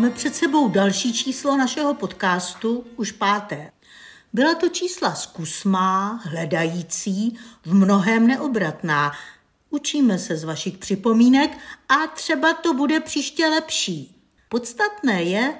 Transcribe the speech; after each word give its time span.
Máme 0.00 0.12
před 0.12 0.34
sebou 0.34 0.68
další 0.68 1.12
číslo 1.12 1.56
našeho 1.56 1.94
podcastu, 1.94 2.86
už 2.96 3.12
páté. 3.12 3.72
Byla 4.32 4.54
to 4.54 4.68
čísla 4.68 5.14
zkusmá, 5.14 6.20
hledající, 6.24 7.38
v 7.64 7.74
mnohem 7.74 8.26
neobratná. 8.26 9.12
Učíme 9.70 10.18
se 10.18 10.36
z 10.36 10.44
vašich 10.44 10.78
připomínek 10.78 11.58
a 11.88 12.06
třeba 12.06 12.52
to 12.52 12.74
bude 12.74 13.00
příště 13.00 13.46
lepší. 13.46 14.22
Podstatné 14.48 15.22
je, 15.22 15.54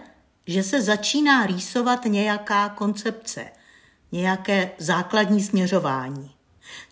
že 0.46 0.62
se 0.62 0.82
začíná 0.82 1.46
rýsovat 1.46 2.04
nějaká 2.04 2.68
koncepce, 2.68 3.44
nějaké 4.12 4.70
základní 4.78 5.42
směřování. 5.42 6.30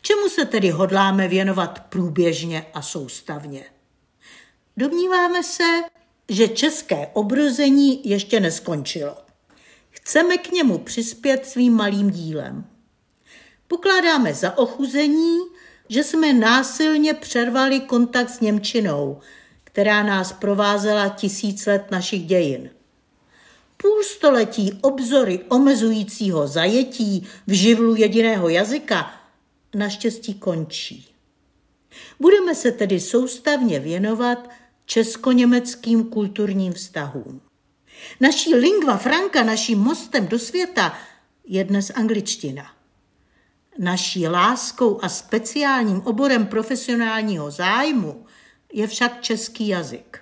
Čemu 0.01 0.29
se 0.29 0.45
tedy 0.45 0.71
hodláme 0.71 1.29
věnovat 1.29 1.81
průběžně 1.81 2.67
a 2.75 2.83
soustavně? 2.83 3.65
Domníváme 4.77 5.43
se, 5.43 5.83
že 6.29 6.49
české 6.49 7.07
obrození 7.07 8.09
ještě 8.09 8.41
neskončilo. 8.41 9.17
Chceme 9.91 10.39
k 10.39 10.53
němu 10.53 10.79
přispět 10.79 11.47
svým 11.47 11.73
malým 11.73 12.11
dílem. 12.11 12.65
Pokládáme 13.69 14.35
za 14.35 14.59
ochuzení, 14.59 15.39
že 15.89 16.05
jsme 16.05 16.33
násilně 16.33 17.15
přervali 17.15 17.81
kontakt 17.81 18.31
s 18.31 18.41
Němčinou, 18.41 19.21
která 19.65 20.03
nás 20.03 20.33
provázela 20.33 21.09
tisíc 21.09 21.67
let 21.67 21.91
našich 21.91 22.27
dějin. 22.27 22.71
Půl 23.77 24.03
století 24.03 24.79
obzory 24.81 25.41
omezujícího 25.49 26.47
zajetí 26.47 27.27
v 27.47 27.53
živlu 27.53 27.95
jediného 27.95 28.49
jazyka 28.49 29.15
naštěstí 29.75 30.35
končí. 30.35 31.09
Budeme 32.21 32.55
se 32.55 32.73
tedy 32.73 33.01
soustavně 33.01 33.81
věnovat 33.81 34.49
česko-německým 34.89 36.05
kulturním 36.05 36.73
vztahům. 36.73 37.41
Naší 38.21 38.55
lingva 38.55 38.97
franca, 38.97 39.43
naším 39.43 39.79
mostem 39.79 40.27
do 40.27 40.39
světa, 40.39 40.99
je 41.47 41.65
dnes 41.65 41.91
angličtina. 41.95 42.67
Naší 43.79 44.29
láskou 44.29 45.01
a 45.03 45.09
speciálním 45.09 46.01
oborem 46.01 46.47
profesionálního 46.47 47.51
zájmu 47.51 48.27
je 48.73 48.87
však 48.87 49.23
český 49.23 49.69
jazyk. 49.69 50.21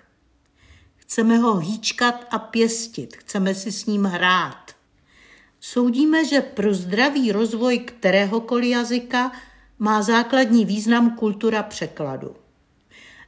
Chceme 0.97 1.39
ho 1.39 1.57
hýčkat 1.57 2.27
a 2.31 2.39
pěstit, 2.39 3.17
chceme 3.17 3.55
si 3.55 3.73
s 3.73 3.87
ním 3.87 4.05
hrát. 4.05 4.71
Soudíme, 5.61 6.25
že 6.25 6.41
pro 6.41 6.75
zdravý 6.75 7.33
rozvoj 7.33 7.79
kteréhokoliv 7.79 8.71
jazyka 8.71 9.33
má 9.79 10.03
základní 10.03 10.65
význam 10.65 11.17
kultura 11.17 11.63
překladu. 11.63 12.37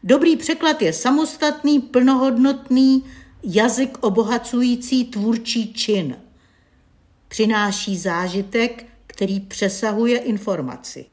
Dobrý 0.09 0.37
překlad 0.37 0.83
je 0.83 0.93
samostatný, 0.93 1.81
plnohodnotný, 1.81 3.05
jazyk 3.43 3.99
obohacující 4.01 5.05
tvůrčí 5.05 5.73
čin. 5.73 6.17
Přináší 7.29 7.99
zážitek, 7.99 8.87
který 9.07 9.41
přesahuje 9.41 10.19
informaci. 10.19 11.07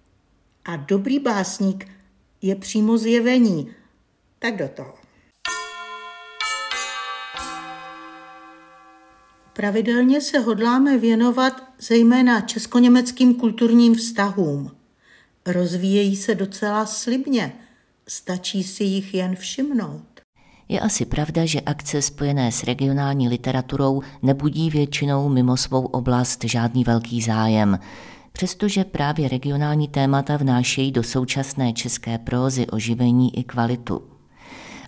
A 0.66 0.76
dobrý 0.76 1.20
básník 1.20 1.88
je 2.42 2.56
přímo 2.56 2.98
zjevení. 2.98 3.72
Tak 4.40 4.58
do 4.58 4.68
toho. 4.68 4.94
Pravidelně 9.54 10.22
se 10.22 10.40
hodláme 10.40 10.98
věnovat 10.98 11.64
zejména 11.80 12.42
česko-německým 12.42 13.34
kulturním 13.34 13.96
vztahům. 13.96 14.72
Rozvíjejí 15.46 16.16
se 16.16 16.36
docela 16.36 16.86
slibně, 16.86 17.65
stačí 18.08 18.64
si 18.64 18.84
jich 18.84 19.14
jen 19.14 19.36
všimnout. 19.36 20.04
Je 20.70 20.80
asi 20.80 21.06
pravda, 21.06 21.46
že 21.46 21.62
akce 21.62 22.02
spojené 22.02 22.52
s 22.52 22.64
regionální 22.64 23.30
literaturou 23.30 24.02
nebudí 24.22 24.70
většinou 24.70 25.30
mimo 25.30 25.58
svou 25.58 25.86
oblast 25.86 26.44
žádný 26.44 26.84
velký 26.84 27.22
zájem, 27.22 27.80
přestože 28.32 28.84
právě 28.84 29.30
regionální 29.30 29.88
témata 29.88 30.38
vnášejí 30.38 30.92
do 30.92 31.04
současné 31.04 31.74
české 31.74 32.18
prózy 32.18 32.68
oživení 32.68 33.40
i 33.40 33.44
kvalitu. 33.44 34.02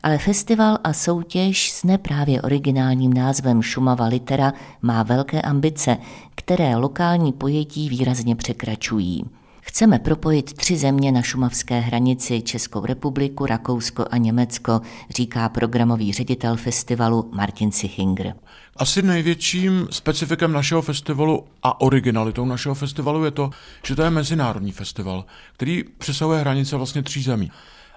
Ale 0.03 0.17
festival 0.17 0.77
a 0.83 0.94
soutěž 0.94 1.72
s 1.72 1.83
neprávě 1.83 2.41
originálním 2.41 3.13
názvem 3.13 3.61
Šumava 3.61 4.06
Litera 4.06 4.53
má 4.81 5.03
velké 5.03 5.41
ambice, 5.41 5.97
které 6.35 6.75
lokální 6.75 7.33
pojetí 7.33 7.89
výrazně 7.89 8.35
překračují. 8.35 9.25
Chceme 9.67 10.00
propojit 10.00 10.53
tři 10.53 10.78
země 10.78 11.11
na 11.11 11.22
šumavské 11.22 11.79
hranici 11.79 12.41
Českou 12.41 12.85
republiku, 12.85 13.45
Rakousko 13.45 14.05
a 14.11 14.17
Německo, 14.17 14.81
říká 15.09 15.50
programový 15.50 16.13
ředitel 16.13 16.55
festivalu 16.55 17.31
Martin 17.33 17.72
Sichinger. 17.72 18.33
Asi 18.77 19.01
největším 19.01 19.88
specifikem 19.91 20.51
našeho 20.53 20.81
festivalu 20.81 21.44
a 21.63 21.81
originalitou 21.81 22.45
našeho 22.45 22.75
festivalu 22.75 23.25
je 23.25 23.31
to, 23.31 23.50
že 23.83 23.95
to 23.95 24.01
je 24.01 24.09
mezinárodní 24.09 24.72
festival, 24.72 25.25
který 25.53 25.83
přesahuje 25.97 26.39
hranice 26.39 26.75
vlastně 26.75 27.03
tří 27.03 27.23
zemí. 27.23 27.51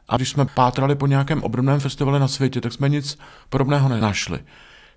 A 0.08 0.16
když 0.16 0.28
jsme 0.28 0.44
pátrali 0.44 0.94
po 0.94 1.06
nějakém 1.06 1.42
obdobném 1.42 1.80
festivalu 1.80 2.18
na 2.18 2.28
světě, 2.28 2.60
tak 2.60 2.72
jsme 2.72 2.88
nic 2.88 3.18
podobného 3.48 3.88
nenašli. 3.88 4.38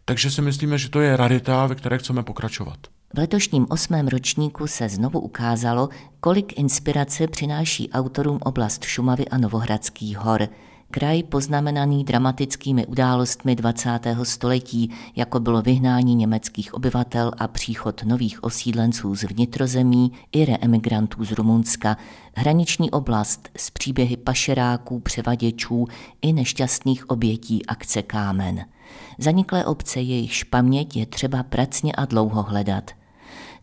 Takže 0.06 0.32
si 0.32 0.42
myslíme, 0.42 0.78
že 0.78 0.90
to 0.90 1.02
je 1.02 1.18
rarita, 1.18 1.68
ve 1.68 1.76
které 1.76 1.98
chceme 1.98 2.24
pokračovat. 2.24 2.78
V 3.16 3.18
letošním 3.18 3.66
osmém 3.70 4.08
ročníku 4.08 4.68
se 4.68 4.90
znovu 4.90 5.20
ukázalo, 5.20 5.90
kolik 6.20 6.60
inspirace 6.60 7.28
přináší 7.28 7.92
autorům 7.92 8.40
oblast 8.44 8.84
Šumavy 8.84 9.28
a 9.28 9.38
Novohradských 9.38 10.18
hor. 10.18 10.50
Kraj 10.92 11.24
poznamenaný 11.24 12.04
dramatickými 12.04 12.86
událostmi 12.86 13.56
20. 13.56 14.00
století, 14.24 14.92
jako 15.16 15.40
bylo 15.40 15.62
vyhnání 15.62 16.16
německých 16.16 16.74
obyvatel 16.74 17.32
a 17.38 17.48
příchod 17.48 18.04
nových 18.04 18.44
osídlenců 18.44 19.16
z 19.16 19.24
vnitrozemí 19.24 20.12
i 20.32 20.46
reemigrantů 20.46 21.24
z 21.26 21.32
Rumunska, 21.32 21.98
hraniční 22.36 22.92
oblast 22.92 23.50
s 23.58 23.70
příběhy 23.70 24.18
pašeráků, 24.18 25.00
převaděčů 25.00 25.88
i 26.22 26.34
nešťastných 26.34 27.10
obětí 27.10 27.66
akce 27.66 28.02
Kámen. 28.02 28.66
Zaniklé 29.18 29.66
obce, 29.66 30.02
jejichž 30.02 30.44
paměť 30.44 30.98
je 30.98 31.06
třeba 31.06 31.44
pracně 31.44 31.94
a 31.94 32.06
dlouho 32.06 32.44
hledat– 32.44 32.92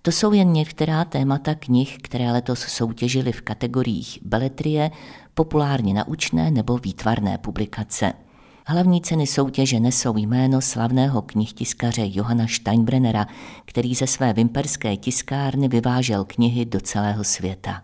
to 0.02 0.12
jsou 0.12 0.32
jen 0.32 0.52
některá 0.52 1.04
témata 1.04 1.54
knih, 1.54 1.98
které 2.02 2.32
letos 2.32 2.60
soutěžily 2.60 3.32
v 3.32 3.42
kategoriích 3.42 4.18
beletrie, 4.22 4.90
populárně 5.34 5.94
naučné 5.94 6.50
nebo 6.50 6.78
výtvarné 6.78 7.38
publikace. 7.38 8.12
Hlavní 8.66 9.00
ceny 9.00 9.26
soutěže 9.26 9.80
nesou 9.80 10.16
jméno 10.16 10.60
slavného 10.60 11.22
knihtiskaře 11.22 12.02
Johana 12.04 12.46
Steinbrennera, 12.46 13.26
který 13.64 13.94
ze 13.94 14.06
své 14.06 14.32
vimperské 14.32 14.96
tiskárny 14.96 15.68
vyvážel 15.68 16.24
knihy 16.24 16.64
do 16.64 16.80
celého 16.80 17.24
světa. 17.24 17.82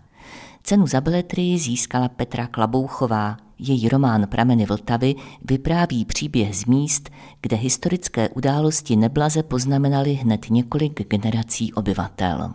Cenu 0.62 0.87
za 0.87 1.00
beletrii 1.00 1.59
získala 1.59 2.09
Petra 2.09 2.47
Klabouchová. 2.47 3.37
Její 3.59 3.89
román 3.89 4.27
Prameny 4.27 4.67
Vltavy 4.67 5.15
vypráví 5.50 6.05
příběh 6.05 6.56
z 6.56 6.65
míst, 6.65 7.11
kde 7.41 7.56
historické 7.56 8.28
události 8.28 8.97
neblaze 8.97 9.43
poznamenaly 9.43 10.12
hned 10.12 10.50
několik 10.50 11.09
generací 11.09 11.72
obyvatel. 11.72 12.55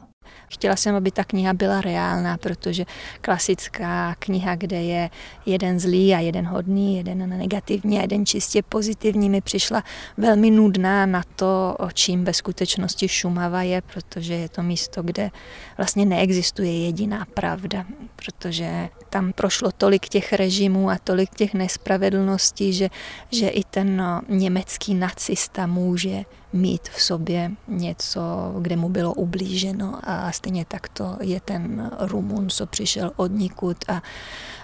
Chtěla 0.52 0.76
jsem, 0.76 0.96
aby 0.96 1.12
ta 1.12 1.24
kniha 1.24 1.54
byla 1.54 1.82
reálná, 1.82 2.38
protože 2.38 2.86
klasická 3.22 4.16
kniha, 4.20 4.56
kde 4.56 4.84
je 4.84 5.10
jeden 5.46 5.80
zlý 5.80 6.16
a 6.16 6.20
jeden 6.20 6.46
hodný, 6.46 6.98
jeden 6.98 7.30
negativní 7.30 8.00
a 8.00 8.02
jeden 8.02 8.26
čistě 8.26 8.64
pozitivní, 8.64 9.30
mi 9.30 9.42
přišla 9.42 9.84
velmi 10.18 10.52
nudná 10.52 11.06
na 11.06 11.24
to, 11.36 11.76
o 11.80 11.92
čím 11.92 12.26
ve 12.26 12.34
skutečnosti 12.34 13.08
Šumava 13.08 13.62
je, 13.62 13.82
protože 13.82 14.34
je 14.34 14.50
to 14.50 14.64
místo, 14.64 15.04
kde 15.04 15.30
vlastně 15.78 16.06
neexistuje 16.06 16.86
jediná 16.86 17.26
pravda, 17.34 17.86
protože 18.16 18.90
tam 19.10 19.34
prošlo 19.34 19.72
tolik 19.72 20.10
těch 20.10 20.34
režimů 20.34 20.90
a 20.90 20.98
tolik 21.04 21.30
těch 21.36 21.54
nespravedlností, 21.54 22.74
že, 22.74 22.90
že 23.32 23.50
i 23.50 23.64
ten 23.64 23.98
no, 23.98 24.22
německý 24.30 24.94
nacista 24.94 25.68
může 25.68 26.24
mít 26.54 26.90
v 26.90 27.02
sobě 27.02 27.52
něco, 27.68 28.22
kde 28.60 28.76
mu 28.76 28.90
bylo 28.90 29.14
ublíženo 29.14 30.00
a 30.04 30.32
stejně 30.42 30.66
tak 30.66 30.90
to 30.90 31.18
je 31.22 31.40
ten 31.42 31.92
Rumun, 32.00 32.50
co 32.50 32.66
přišel 32.66 33.12
od 33.16 33.32
nikud 33.32 33.78
a, 33.88 34.02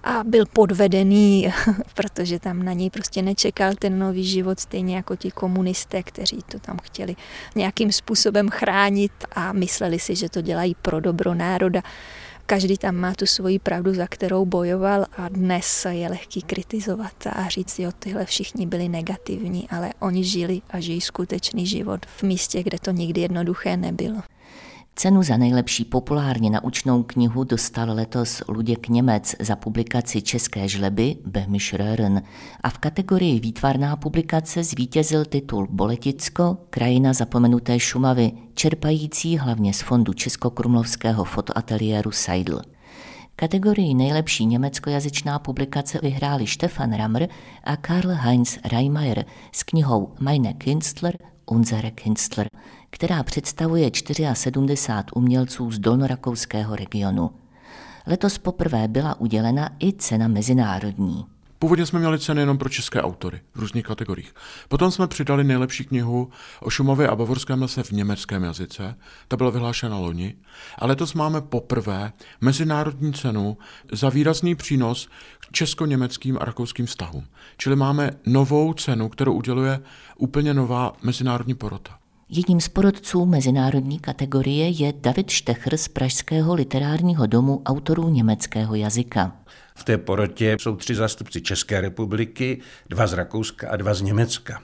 a 0.04 0.24
byl 0.24 0.46
podvedený, 0.54 1.54
protože 1.94 2.40
tam 2.40 2.64
na 2.64 2.74
něj 2.74 2.90
prostě 2.90 3.22
nečekal 3.22 3.74
ten 3.80 4.00
nový 4.00 4.24
život, 4.24 4.60
stejně 4.60 4.96
jako 4.96 5.16
ti 5.16 5.32
komunisté, 5.32 6.04
kteří 6.04 6.40
to 6.52 6.60
tam 6.60 6.78
chtěli 6.84 7.16
nějakým 7.56 7.92
způsobem 7.92 8.50
chránit 8.50 9.12
a 9.32 9.54
mysleli 9.54 10.00
si, 10.00 10.16
že 10.16 10.30
to 10.30 10.42
dělají 10.42 10.76
pro 10.82 11.00
dobro 11.00 11.34
národa. 11.34 11.82
Každý 12.46 12.78
tam 12.78 12.96
má 12.96 13.14
tu 13.14 13.26
svoji 13.26 13.60
pravdu, 13.60 13.94
za 13.94 14.08
kterou 14.08 14.46
bojoval 14.46 15.06
a 15.18 15.30
dnes 15.30 15.88
je 15.90 16.10
lehký 16.10 16.42
kritizovat 16.42 17.28
a 17.28 17.48
říct, 17.50 17.80
jo, 17.80 17.92
tyhle 18.00 18.26
všichni 18.26 18.66
byli 18.66 18.90
negativní, 18.90 19.70
ale 19.70 19.94
oni 20.00 20.24
žili 20.24 20.62
a 20.70 20.80
žijí 20.80 21.02
skutečný 21.02 21.68
život 21.68 22.06
v 22.06 22.24
místě, 22.24 22.64
kde 22.64 22.78
to 22.80 22.92
nikdy 22.92 23.22
jednoduché 23.22 23.78
nebylo. 23.78 24.37
Cenu 25.00 25.24
za 25.24 25.38
nejlepší 25.38 25.86
populárně 25.86 26.50
naučnou 26.50 27.04
knihu 27.04 27.44
dostal 27.44 27.96
letos 27.96 28.44
Luděk 28.48 28.90
Němec 28.90 29.36
za 29.40 29.56
publikaci 29.56 30.22
České 30.22 30.68
žleby 30.68 31.16
Behmiš 31.26 31.74
Röhren 31.74 32.22
a 32.64 32.70
v 32.70 32.78
kategorii 32.78 33.40
výtvarná 33.40 33.96
publikace 33.96 34.64
zvítězil 34.64 35.26
titul 35.26 35.68
Boleticko, 35.70 36.58
krajina 36.70 37.14
zapomenuté 37.14 37.80
Šumavy, 37.80 38.32
čerpající 38.54 39.38
hlavně 39.38 39.74
z 39.74 39.82
fondu 39.82 40.14
Českokrumlovského 40.14 41.24
fotoateliéru 41.24 42.12
Seidl. 42.12 42.62
Kategorii 43.36 43.94
nejlepší 43.94 44.46
německojazyčná 44.46 45.40
publikace 45.40 46.00
vyhráli 46.04 46.48
Stefan 46.48 46.94
Rammer 46.94 47.30
a 47.64 47.78
Karl 47.78 48.10
Heinz 48.12 48.58
Reimayer 48.66 49.26
s 49.52 49.64
knihou 49.64 50.14
Meine 50.20 50.54
Künstler, 50.54 51.18
Unsere 51.52 51.92
Künstler, 51.92 52.48
která 52.90 53.24
představuje 53.24 53.92
74 54.34 55.04
umělců 55.16 55.72
z 55.72 55.80
dolnorakouského 55.80 56.76
regionu. 56.76 57.32
Letos 58.08 58.38
poprvé 58.38 58.88
byla 58.88 59.20
udělena 59.20 59.70
i 59.80 59.94
cena 59.94 60.28
mezinárodní. 60.28 61.26
Původně 61.60 61.86
jsme 61.86 62.00
měli 62.00 62.20
ceny 62.20 62.42
jenom 62.42 62.58
pro 62.58 62.70
české 62.70 63.02
autory 63.02 63.42
v 63.56 63.60
různých 63.60 63.86
kategoriích. 63.86 64.34
Potom 64.68 64.92
jsme 64.92 65.08
přidali 65.08 65.44
nejlepší 65.44 65.86
knihu 65.86 66.30
o 66.60 66.70
Šumově 66.70 67.08
a 67.08 67.16
Bavorském 67.16 67.62
lese 67.62 67.84
v 67.84 67.92
německém 67.92 68.44
jazyce. 68.44 68.96
Ta 69.28 69.38
byla 69.38 69.50
vyhlášena 69.50 69.98
loni. 69.98 70.36
A 70.80 70.86
letos 70.86 71.14
máme 71.14 71.42
poprvé 71.42 72.14
mezinárodní 72.42 73.14
cenu 73.14 73.58
za 73.92 74.10
výrazný 74.10 74.56
přínos 74.56 75.10
česko-německým 75.52 76.38
a 76.42 76.46
rakouským 76.46 76.86
vztahům. 76.86 77.26
Čili 77.58 77.76
máme 77.76 78.12
novou 78.26 78.74
cenu, 78.74 79.10
kterou 79.10 79.34
uděluje 79.34 79.80
úplně 80.18 80.54
nová 80.54 80.94
mezinárodní 81.04 81.54
porota. 81.56 81.98
Jedním 82.30 82.62
z 82.62 82.68
porodců 82.68 83.26
mezinárodní 83.26 84.00
kategorie 84.00 84.70
je 84.70 84.94
David 85.02 85.30
Štecher 85.30 85.78
z 85.78 85.88
Pražského 85.88 86.54
literárního 86.54 87.26
domu 87.28 87.62
autorů 87.66 88.10
německého 88.10 88.76
jazyka. 88.76 89.36
V 89.76 89.84
té 89.84 89.98
porotě 89.98 90.58
jsou 90.60 90.76
tři 90.76 90.96
zástupci 90.96 91.42
České 91.42 91.82
republiky, 91.82 92.62
dva 92.90 93.08
z 93.08 93.14
Rakouska 93.14 93.70
a 93.70 93.76
dva 93.76 93.94
z 93.94 94.02
Německa. 94.02 94.62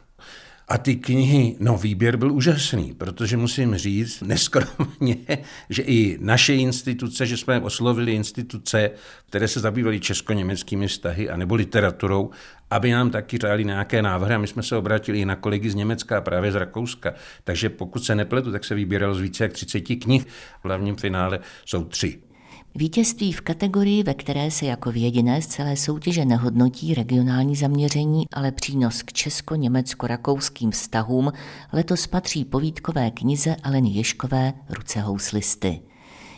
A 0.68 0.78
ty 0.78 0.96
knihy, 0.96 1.56
no 1.60 1.78
výběr 1.78 2.18
byl 2.18 2.32
úžasný, 2.32 2.94
protože 2.94 3.38
musím 3.38 3.76
říct 3.76 4.22
neskromně, 4.22 5.18
že 5.70 5.82
i 5.82 6.18
naše 6.22 6.56
instituce, 6.56 7.26
že 7.26 7.38
jsme 7.38 7.62
oslovili 7.62 8.14
instituce, 8.14 8.92
které 9.30 9.48
se 9.48 9.60
zabývaly 9.60 10.00
česko-německými 10.00 10.88
vztahy 10.88 11.30
a 11.30 11.38
nebo 11.38 11.56
literaturou, 11.56 12.30
aby 12.72 12.92
nám 12.92 13.10
taky 13.10 13.38
řáli 13.38 13.66
nějaké 13.66 14.02
návrhy 14.02 14.36
a 14.36 14.38
my 14.38 14.48
jsme 14.48 14.64
se 14.64 14.76
obrátili 14.76 15.20
i 15.20 15.26
na 15.26 15.36
kolegy 15.36 15.70
z 15.70 15.76
Německa 15.76 16.18
a 16.18 16.22
právě 16.22 16.52
z 16.52 16.56
Rakouska. 16.56 17.14
Takže 17.44 17.70
pokud 17.70 18.06
se 18.06 18.16
nepletu, 18.16 18.52
tak 18.52 18.66
se 18.66 18.76
vybíralo 18.76 19.16
z 19.16 19.22
více 19.22 19.44
jak 19.44 19.54
30 19.54 19.82
knih. 19.82 20.26
V 20.62 20.66
hlavním 20.66 20.96
finále 20.96 21.40
jsou 21.66 21.84
tři. 21.86 22.33
Vítězství 22.76 23.32
v 23.32 23.42
kategorii, 23.42 24.04
ve 24.04 24.14
které 24.14 24.52
se 24.52 24.66
jako 24.66 24.92
v 24.92 24.98
jediné 24.98 25.42
z 25.42 25.48
celé 25.48 25.78
soutěže 25.78 26.26
nehodnotí 26.26 26.94
regionální 26.94 27.56
zaměření, 27.56 28.26
ale 28.34 28.52
přínos 28.52 29.04
k 29.04 29.14
česko-německo-rakouským 29.14 30.72
vztahům, 30.72 31.32
letos 31.74 32.08
patří 32.08 32.46
povídkové 32.46 33.12
knize 33.12 33.56
Aleny 33.64 33.90
Ješkové 33.90 34.54
Ruce 34.70 35.02
houslisty. 35.02 35.82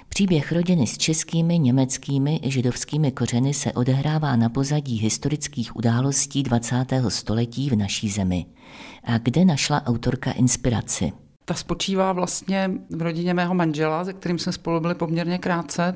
Příběh 0.10 0.52
rodiny 0.52 0.88
s 0.88 0.98
českými, 0.98 1.60
německými 1.60 2.40
i 2.44 2.52
židovskými 2.52 3.12
kořeny 3.12 3.54
se 3.54 3.74
odehrává 3.74 4.36
na 4.36 4.50
pozadí 4.50 5.00
historických 5.00 5.76
událostí 5.76 6.44
20. 6.44 6.86
století 7.08 7.70
v 7.70 7.76
naší 7.76 8.10
zemi. 8.10 8.46
A 9.04 9.18
kde 9.18 9.46
našla 9.46 9.86
autorka 9.86 10.32
inspiraci? 10.32 11.12
Ta 11.46 11.54
spočívá 11.54 12.14
vlastně 12.14 12.72
v 12.90 13.02
rodině 13.02 13.34
mého 13.34 13.54
manžela, 13.54 14.06
se 14.06 14.14
kterým 14.14 14.40
jsme 14.40 14.52
spolu 14.52 14.80
byli 14.80 14.96
poměrně 14.96 15.38
krátce. 15.38 15.96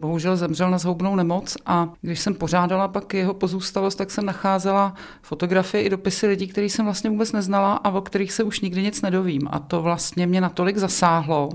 Bohužel 0.00 0.36
zemřel 0.36 0.70
na 0.70 0.78
zhoubnou 0.78 1.16
nemoc 1.16 1.56
a 1.66 1.92
když 2.00 2.20
jsem 2.20 2.34
pořádala 2.34 2.88
pak 2.88 3.14
jeho 3.14 3.34
pozůstalost, 3.34 3.98
tak 3.98 4.10
jsem 4.10 4.26
nacházela 4.26 4.94
fotografie 5.22 5.82
i 5.82 5.90
dopisy 5.90 6.26
lidí, 6.26 6.48
který 6.48 6.70
jsem 6.70 6.84
vlastně 6.84 7.10
vůbec 7.10 7.32
neznala 7.32 7.74
a 7.74 7.90
o 7.90 8.00
kterých 8.00 8.32
se 8.32 8.42
už 8.42 8.60
nikdy 8.60 8.82
nic 8.82 9.02
nedovím. 9.02 9.48
A 9.50 9.58
to 9.58 9.82
vlastně 9.82 10.26
mě 10.26 10.40
natolik 10.40 10.76
zasáhlo, 10.76 11.50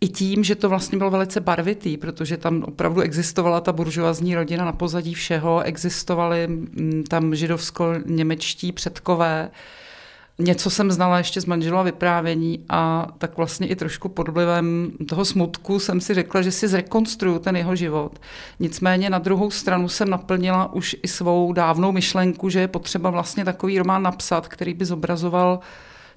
i 0.00 0.08
tím, 0.08 0.44
že 0.44 0.54
to 0.54 0.68
vlastně 0.68 0.98
bylo 0.98 1.10
velice 1.10 1.40
barvitý, 1.40 1.96
protože 1.96 2.36
tam 2.36 2.62
opravdu 2.62 3.00
existovala 3.00 3.60
ta 3.60 3.72
buržoazní 3.72 4.34
rodina 4.34 4.64
na 4.64 4.72
pozadí 4.72 5.14
všeho, 5.14 5.62
existovaly 5.62 6.46
mm, 6.48 7.04
tam 7.08 7.34
židovsko-němečtí 7.34 8.72
předkové, 8.72 9.50
Něco 10.38 10.70
jsem 10.70 10.90
znala 10.90 11.18
ještě 11.18 11.40
z 11.40 11.44
manžela 11.44 11.82
vyprávění 11.82 12.64
a 12.68 13.08
tak 13.18 13.36
vlastně 13.36 13.66
i 13.66 13.76
trošku 13.76 14.08
pod 14.08 14.28
vlivem 14.28 14.92
toho 15.08 15.24
smutku 15.24 15.78
jsem 15.78 16.00
si 16.00 16.14
řekla, 16.14 16.42
že 16.42 16.52
si 16.52 16.68
zrekonstruju 16.68 17.38
ten 17.38 17.56
jeho 17.56 17.76
život. 17.76 18.18
Nicméně 18.60 19.10
na 19.10 19.18
druhou 19.18 19.50
stranu 19.50 19.88
jsem 19.88 20.10
naplnila 20.10 20.72
už 20.72 20.96
i 21.02 21.08
svou 21.08 21.52
dávnou 21.52 21.92
myšlenku, 21.92 22.48
že 22.48 22.60
je 22.60 22.68
potřeba 22.68 23.10
vlastně 23.10 23.44
takový 23.44 23.78
román 23.78 24.02
napsat, 24.02 24.48
který 24.48 24.74
by 24.74 24.84
zobrazoval 24.84 25.60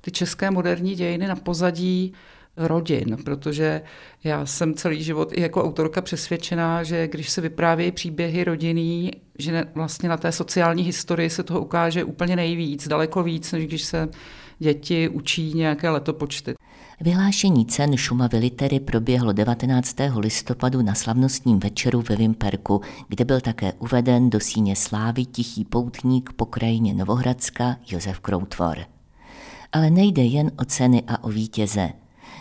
ty 0.02 0.12
české 0.12 0.52
moderní 0.52 0.96
dějiny 0.96 1.28
na 1.28 1.36
pozadí 1.36 2.14
rodin, 2.58 3.18
protože 3.26 3.82
já 4.24 4.46
jsem 4.46 4.74
celý 4.74 5.04
život 5.04 5.32
i 5.34 5.42
jako 5.42 5.64
autorka 5.64 6.02
přesvědčená, 6.02 6.84
že 6.84 7.08
když 7.08 7.30
se 7.30 7.42
vyprávějí 7.42 7.92
příběhy 7.92 8.44
rodinný, 8.44 9.12
že 9.40 9.66
vlastně 9.76 10.10
na 10.10 10.18
té 10.18 10.32
sociální 10.32 10.84
historii 10.84 11.30
se 11.30 11.44
toho 11.44 11.62
ukáže 11.62 12.04
úplně 12.04 12.36
nejvíc, 12.36 12.88
daleko 12.88 13.24
víc, 13.24 13.52
než 13.52 13.68
když 13.68 13.84
se 13.84 14.10
děti 14.60 15.10
učí 15.10 15.54
nějaké 15.54 15.90
letopočty. 15.90 16.54
Vyhlášení 17.02 17.66
cen 17.66 17.98
Šumavy 17.98 18.38
litery 18.38 18.80
proběhlo 18.80 19.34
19. 19.34 19.96
listopadu 20.18 20.82
na 20.82 20.96
slavnostním 20.96 21.60
večeru 21.60 22.04
ve 22.10 22.16
Vimperku, 22.16 22.82
kde 23.08 23.26
byl 23.26 23.42
také 23.42 23.74
uveden 23.74 24.30
do 24.30 24.40
síně 24.40 24.76
slávy 24.76 25.26
tichý 25.26 25.66
poutník 25.66 26.34
po 26.36 26.46
krajině 26.46 26.94
Novohradska 26.94 27.78
Josef 27.88 28.20
Kroutvor. 28.20 28.78
Ale 29.72 29.90
nejde 29.90 30.24
jen 30.24 30.52
o 30.60 30.66
ceny 30.66 31.04
a 31.08 31.24
o 31.24 31.30
vítěze. 31.30 31.90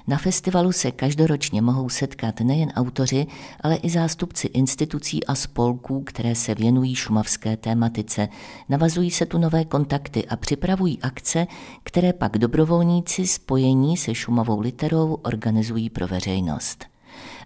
Na 0.08 0.18
festivalu 0.18 0.72
se 0.72 0.90
každoročně 0.90 1.62
mohou 1.62 1.88
setkat 1.88 2.40
nejen 2.40 2.72
autoři, 2.76 3.26
ale 3.60 3.76
i 3.76 3.90
zástupci 3.90 4.46
institucí 4.46 5.26
a 5.26 5.34
spolků, 5.34 6.02
které 6.02 6.34
se 6.34 6.54
věnují 6.54 6.94
šumavské 6.94 7.56
tématice. 7.56 8.28
Navazují 8.68 9.10
se 9.10 9.26
tu 9.26 9.38
nové 9.38 9.64
kontakty 9.64 10.26
a 10.26 10.36
připravují 10.36 10.98
akce, 11.02 11.46
které 11.82 12.12
pak 12.12 12.38
dobrovolníci 12.38 13.26
spojení 13.26 13.96
se 13.96 14.14
šumavou 14.14 14.60
literou 14.60 15.14
organizují 15.14 15.90
pro 15.90 16.06
veřejnost. 16.06 16.84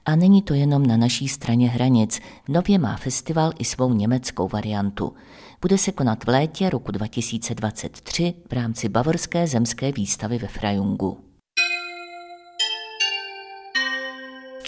A 0.06 0.16
není 0.16 0.42
to 0.42 0.54
jenom 0.54 0.86
na 0.86 0.96
naší 0.96 1.28
straně 1.28 1.68
hranic. 1.68 2.20
Nově 2.48 2.78
má 2.78 2.96
festival 2.96 3.52
i 3.58 3.64
svou 3.64 3.94
německou 3.94 4.48
variantu. 4.48 5.12
Bude 5.60 5.78
se 5.78 5.92
konat 5.92 6.24
v 6.24 6.28
létě 6.28 6.70
roku 6.70 6.92
2023 6.92 8.34
v 8.48 8.52
rámci 8.52 8.88
Bavorské 8.88 9.46
zemské 9.46 9.92
výstavy 9.92 10.38
ve 10.38 10.48
Frajungu. 10.48 11.29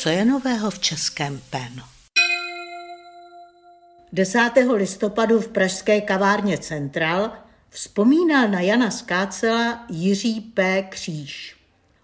Co 0.03 0.09
je 0.09 0.25
nového 0.25 0.71
v 0.71 0.79
českém 0.79 1.41
PEN? 1.51 1.83
10. 4.13 4.51
listopadu 4.75 5.41
v 5.41 5.49
pražské 5.49 6.01
kavárně 6.01 6.59
Central 6.59 7.33
vzpomínal 7.71 8.49
na 8.49 8.61
Jana 8.61 8.91
Skácela 8.91 9.87
Jiří 9.89 10.41
P. 10.41 10.83
Kříž. 10.83 11.57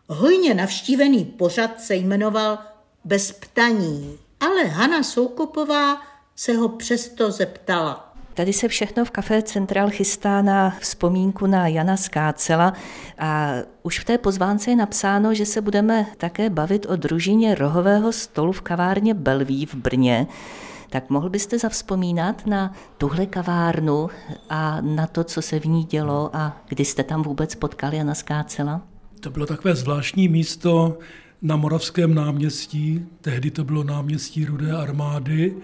Hojně 0.09 0.55
navštívený 0.55 1.25
pořad 1.25 1.81
se 1.81 1.95
jmenoval 1.95 2.59
Bez 3.05 3.33
ptaní, 3.33 4.19
ale 4.41 4.65
Hana 4.65 5.03
Soukopová 5.03 6.03
se 6.37 6.53
ho 6.53 6.69
přesto 6.69 7.31
zeptala. 7.31 8.08
Tady 8.39 8.53
se 8.53 8.69
všechno 8.69 9.05
v 9.05 9.11
Café 9.11 9.43
Central 9.43 9.91
chystá 9.91 10.43
na 10.43 10.71
vzpomínku 10.81 11.47
na 11.47 11.69
Jana 11.69 11.97
Skácela 11.97 12.73
a 13.19 13.53
už 13.83 13.99
v 13.99 14.05
té 14.05 14.19
pozvánce 14.19 14.71
je 14.71 14.77
napsáno, 14.77 15.35
že 15.35 15.47
se 15.47 15.61
budeme 15.61 16.07
také 16.17 16.51
bavit 16.51 16.87
o 16.89 16.97
družině 16.97 17.55
rohového 17.55 18.13
stolu 18.13 18.53
v 18.53 18.61
kavárně 18.61 19.15
Belví 19.15 19.67
v 19.67 19.75
Brně. 19.75 20.27
Tak 20.91 21.11
mohl 21.11 21.31
byste 21.31 21.59
zavzpomínat 21.59 22.47
na 22.47 22.75
tuhle 22.99 23.27
kavárnu 23.27 24.09
a 24.51 24.81
na 24.81 25.07
to, 25.07 25.25
co 25.25 25.43
se 25.43 25.61
v 25.61 25.65
ní 25.65 25.85
dělo 25.85 26.31
a 26.33 26.57
kdy 26.69 26.85
jste 26.85 27.03
tam 27.03 27.23
vůbec 27.23 27.55
potkali 27.55 27.97
Jana 27.97 28.15
Skácela? 28.15 28.81
To 29.21 29.31
bylo 29.31 29.47
takové 29.47 29.75
zvláštní 29.75 30.29
místo, 30.29 30.99
na 31.43 31.57
Moravském 31.57 32.15
náměstí, 32.15 33.07
tehdy 33.21 33.51
to 33.51 33.65
bylo 33.65 33.85
náměstí 33.85 34.45
Rudé 34.45 34.73
armády 34.73 35.55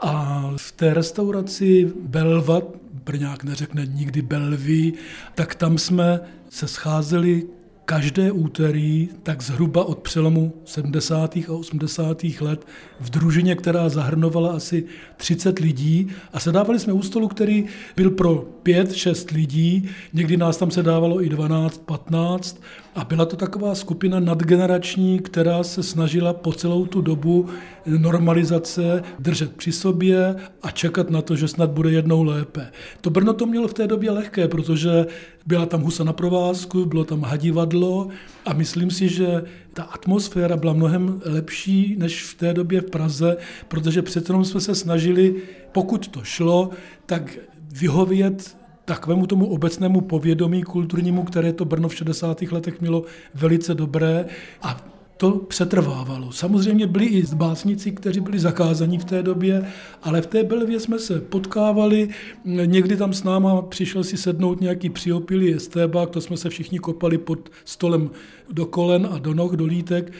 a 0.00 0.44
v 0.56 0.72
té 0.72 0.94
restauraci 0.94 1.92
Belva, 2.00 2.60
Brňák 3.04 3.44
neřekne 3.44 3.86
nikdy 3.86 4.22
Belví, 4.22 4.94
tak 5.34 5.54
tam 5.54 5.78
jsme 5.78 6.20
se 6.48 6.68
scházeli 6.68 7.46
každé 7.88 8.32
úterý, 8.32 9.08
tak 9.22 9.42
zhruba 9.42 9.84
od 9.84 9.98
přelomu 9.98 10.52
70. 10.64 11.36
a 11.36 11.52
80. 11.52 12.24
let 12.40 12.66
v 13.00 13.10
družině, 13.10 13.54
která 13.54 13.88
zahrnovala 13.88 14.52
asi 14.52 14.84
30 15.16 15.58
lidí 15.58 16.08
a 16.32 16.40
sedávali 16.40 16.78
jsme 16.78 16.92
u 16.92 17.02
stolu, 17.02 17.28
který 17.28 17.64
byl 17.96 18.10
pro 18.10 18.44
5-6 18.64 19.34
lidí, 19.34 19.88
někdy 20.12 20.36
nás 20.36 20.56
tam 20.56 20.70
se 20.70 20.82
dávalo 20.82 21.22
i 21.22 21.28
12, 21.28 21.82
15 21.86 22.60
a 22.94 23.04
byla 23.04 23.24
to 23.24 23.36
taková 23.36 23.74
skupina 23.74 24.20
nadgenerační, 24.20 25.18
která 25.18 25.62
se 25.62 25.82
snažila 25.82 26.32
po 26.32 26.52
celou 26.52 26.86
tu 26.86 27.00
dobu 27.00 27.48
normalizace 27.86 29.02
držet 29.18 29.56
při 29.56 29.72
sobě 29.72 30.36
a 30.62 30.70
čekat 30.70 31.10
na 31.10 31.22
to, 31.22 31.36
že 31.36 31.48
snad 31.48 31.70
bude 31.70 31.90
jednou 31.90 32.22
lépe. 32.22 32.72
To 33.00 33.10
Brno 33.10 33.32
to 33.32 33.46
mělo 33.46 33.68
v 33.68 33.74
té 33.74 33.86
době 33.86 34.10
lehké, 34.10 34.48
protože 34.48 35.06
byla 35.46 35.66
tam 35.66 35.82
husa 35.82 36.04
na 36.04 36.12
provázku, 36.12 36.84
bylo 36.84 37.04
tam 37.04 37.22
hadivadlo 37.22 38.08
a 38.46 38.52
myslím 38.52 38.90
si, 38.90 39.08
že 39.08 39.42
ta 39.74 39.82
atmosféra 39.82 40.56
byla 40.56 40.72
mnohem 40.72 41.20
lepší 41.24 41.96
než 41.98 42.24
v 42.24 42.34
té 42.34 42.54
době 42.54 42.80
v 42.80 42.90
Praze, 42.90 43.36
protože 43.68 44.02
přece 44.02 44.34
jsme 44.44 44.60
se 44.60 44.74
snažili, 44.74 45.34
pokud 45.72 46.08
to 46.08 46.20
šlo, 46.24 46.70
tak 47.06 47.38
vyhovět 47.72 48.56
takovému 48.88 49.26
tomu 49.26 49.46
obecnému 49.46 50.00
povědomí 50.00 50.62
kulturnímu, 50.62 51.22
které 51.22 51.52
to 51.52 51.64
Brno 51.64 51.88
v 51.88 51.94
60. 51.94 52.42
letech 52.42 52.80
mělo 52.80 53.04
velice 53.34 53.74
dobré 53.74 54.26
a 54.62 54.80
to 55.16 55.30
přetrvávalo. 55.30 56.32
Samozřejmě 56.32 56.86
byli 56.86 57.04
i 57.04 57.22
básnici, 57.34 57.92
kteří 57.92 58.20
byli 58.20 58.38
zakázaní 58.38 58.98
v 58.98 59.04
té 59.04 59.22
době, 59.22 59.66
ale 60.02 60.22
v 60.22 60.26
té 60.26 60.44
Belvě 60.44 60.80
jsme 60.80 60.98
se 60.98 61.20
potkávali, 61.20 62.08
někdy 62.44 62.96
tam 62.96 63.12
s 63.12 63.24
náma 63.24 63.62
přišel 63.62 64.04
si 64.04 64.16
sednout 64.16 64.60
nějaký 64.60 64.90
přiopilý 64.90 65.54
estébák, 65.54 66.10
to 66.10 66.20
jsme 66.20 66.36
se 66.36 66.50
všichni 66.50 66.78
kopali 66.78 67.18
pod 67.18 67.50
stolem 67.64 68.10
do 68.52 68.66
kolen 68.66 69.08
a 69.10 69.18
do 69.18 69.34
noh, 69.34 69.52
do 69.52 69.66
lítek. 69.66 70.12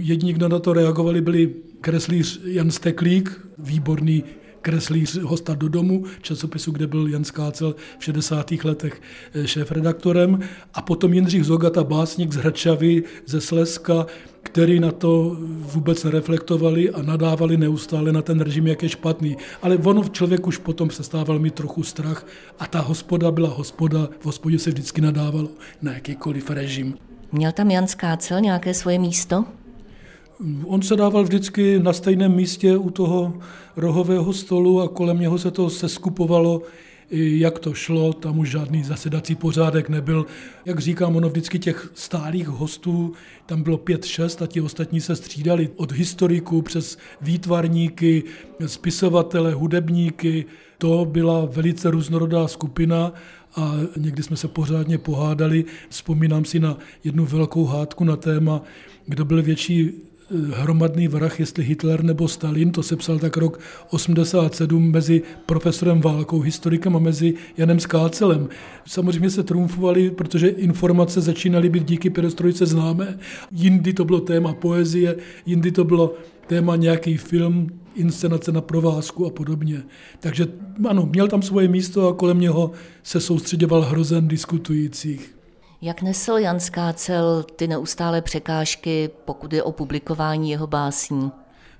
Jediní, 0.00 0.32
kdo 0.32 0.48
na 0.48 0.58
to 0.58 0.72
reagovali, 0.72 1.20
byli 1.20 1.54
kreslíř 1.80 2.40
Jan 2.44 2.70
Steklík, 2.70 3.40
výborný 3.58 4.24
kreslíř 4.66 5.18
hosta 5.22 5.54
do 5.54 5.68
domu, 5.68 6.04
časopisu, 6.22 6.72
kde 6.72 6.86
byl 6.86 7.08
Jan 7.08 7.24
Skácel 7.24 7.74
v 7.98 8.04
60. 8.04 8.50
letech 8.64 9.00
eh, 9.34 9.46
šéf-redaktorem, 9.46 10.40
a 10.74 10.82
potom 10.82 11.14
Jindřich 11.14 11.44
Zogata, 11.44 11.84
básník 11.84 12.32
z 12.32 12.36
Hračavy, 12.36 13.02
ze 13.26 13.40
Slezska, 13.40 14.06
který 14.42 14.80
na 14.80 14.92
to 14.92 15.36
vůbec 15.48 16.04
nereflektovali 16.04 16.90
a 16.90 17.02
nadávali 17.02 17.56
neustále 17.56 18.12
na 18.12 18.22
ten 18.22 18.40
režim, 18.40 18.66
jak 18.66 18.82
je 18.82 18.88
špatný. 18.88 19.36
Ale 19.62 19.76
ono 19.76 20.02
v 20.02 20.10
člověk 20.10 20.46
už 20.46 20.58
potom 20.58 20.88
přestával 20.88 21.38
mít 21.38 21.54
trochu 21.54 21.82
strach 21.82 22.26
a 22.58 22.66
ta 22.66 22.80
hospoda 22.80 23.30
byla 23.30 23.48
hospoda, 23.48 24.08
v 24.20 24.26
hospodě 24.26 24.58
se 24.58 24.70
vždycky 24.70 25.00
nadávalo 25.00 25.48
na 25.82 25.92
jakýkoliv 25.94 26.50
režim. 26.50 26.94
Měl 27.32 27.52
tam 27.52 27.70
Jan 27.70 27.86
Skácel 27.86 28.40
nějaké 28.40 28.74
svoje 28.74 28.98
místo? 28.98 29.44
On 30.64 30.82
se 30.82 30.96
dával 30.96 31.22
vždycky 31.22 31.78
na 31.78 31.92
stejném 31.92 32.34
místě 32.34 32.76
u 32.76 32.90
toho 32.90 33.38
rohového 33.76 34.32
stolu 34.32 34.80
a 34.80 34.88
kolem 34.88 35.20
něho 35.20 35.38
se 35.38 35.50
to 35.50 35.70
seskupovalo, 35.70 36.62
jak 37.10 37.58
to 37.58 37.74
šlo, 37.74 38.12
tam 38.12 38.38
už 38.38 38.50
žádný 38.50 38.84
zasedací 38.84 39.34
pořádek 39.34 39.88
nebyl. 39.88 40.26
Jak 40.64 40.78
říkám, 40.78 41.16
ono 41.16 41.28
vždycky 41.28 41.58
těch 41.58 41.90
stálých 41.94 42.48
hostů, 42.48 43.12
tam 43.46 43.62
bylo 43.62 43.78
pět, 43.78 44.04
šest 44.04 44.42
a 44.42 44.46
ti 44.46 44.60
ostatní 44.60 45.00
se 45.00 45.16
střídali 45.16 45.68
od 45.76 45.92
historiků 45.92 46.62
přes 46.62 46.98
výtvarníky, 47.20 48.22
spisovatele, 48.66 49.54
hudebníky. 49.54 50.44
To 50.78 51.04
byla 51.04 51.44
velice 51.44 51.90
různorodá 51.90 52.48
skupina 52.48 53.12
a 53.56 53.74
někdy 53.96 54.22
jsme 54.22 54.36
se 54.36 54.48
pořádně 54.48 54.98
pohádali. 54.98 55.64
Vzpomínám 55.88 56.44
si 56.44 56.60
na 56.60 56.78
jednu 57.04 57.26
velkou 57.26 57.64
hádku 57.64 58.04
na 58.04 58.16
téma, 58.16 58.62
kdo 59.06 59.24
byl 59.24 59.42
větší 59.42 59.92
hromadný 60.30 61.08
vrah, 61.08 61.40
jestli 61.40 61.64
Hitler 61.64 62.04
nebo 62.04 62.28
Stalin, 62.28 62.70
to 62.72 62.82
se 62.82 62.96
psal 62.96 63.18
tak 63.18 63.36
rok 63.36 63.60
87 63.90 64.90
mezi 64.90 65.22
profesorem 65.46 66.00
Válkou, 66.00 66.40
historikem 66.40 66.96
a 66.96 66.98
mezi 66.98 67.34
Janem 67.56 67.80
Skácelem. 67.80 68.48
Samozřejmě 68.86 69.30
se 69.30 69.42
trumfovali, 69.42 70.10
protože 70.10 70.48
informace 70.48 71.20
začínaly 71.20 71.68
být 71.68 71.84
díky 71.84 72.10
perestrojce 72.10 72.66
známé. 72.66 73.18
Jindy 73.52 73.92
to 73.92 74.04
bylo 74.04 74.20
téma 74.20 74.54
poezie, 74.54 75.16
jindy 75.46 75.72
to 75.72 75.84
bylo 75.84 76.14
téma 76.46 76.76
nějaký 76.76 77.16
film, 77.16 77.68
inscenace 77.94 78.52
na 78.52 78.60
provázku 78.60 79.26
a 79.26 79.30
podobně. 79.30 79.82
Takže 80.20 80.46
ano, 80.88 81.08
měl 81.12 81.28
tam 81.28 81.42
svoje 81.42 81.68
místo 81.68 82.08
a 82.08 82.14
kolem 82.14 82.40
něho 82.40 82.70
se 83.02 83.20
soustředěval 83.20 83.82
hrozen 83.82 84.28
diskutujících. 84.28 85.35
Jak 85.82 86.02
nesl 86.02 86.32
Jan 86.32 86.60
Skácel 86.60 87.42
ty 87.56 87.68
neustále 87.68 88.22
překážky, 88.22 89.10
pokud 89.24 89.52
je 89.52 89.62
o 89.62 89.72
publikování 89.72 90.50
jeho 90.50 90.66
básní? 90.66 91.30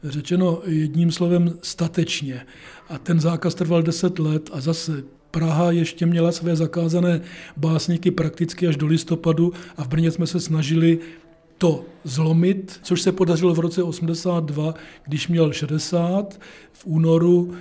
Řečeno 0.05 0.61
jedním 0.67 1.13
slovem 1.13 1.59
statečně. 1.63 2.47
A 2.89 2.99
ten 2.99 3.21
zákaz 3.21 3.55
trval 3.55 3.83
deset 3.83 4.19
let 4.19 4.51
a 4.53 4.61
zase 4.61 5.03
Praha 5.31 5.71
ještě 5.71 6.07
měla 6.07 6.33
své 6.33 6.57
zakázané 6.57 7.21
básníky 7.57 8.11
prakticky 8.11 8.69
až 8.69 8.77
do 8.77 8.87
listopadu 8.87 9.53
a 9.77 9.85
v 9.85 9.89
Brně 9.89 10.11
jsme 10.11 10.27
se 10.27 10.41
snažili 10.41 10.99
to 11.59 11.85
zlomit, 12.05 12.81
což 12.83 13.03
se 13.03 13.13
podařilo 13.13 13.55
v 13.55 13.59
roce 13.59 13.83
82, 13.83 14.75
když 15.07 15.29
měl 15.29 15.53
60. 15.53 16.41
V 16.73 16.87
únoru 16.87 17.55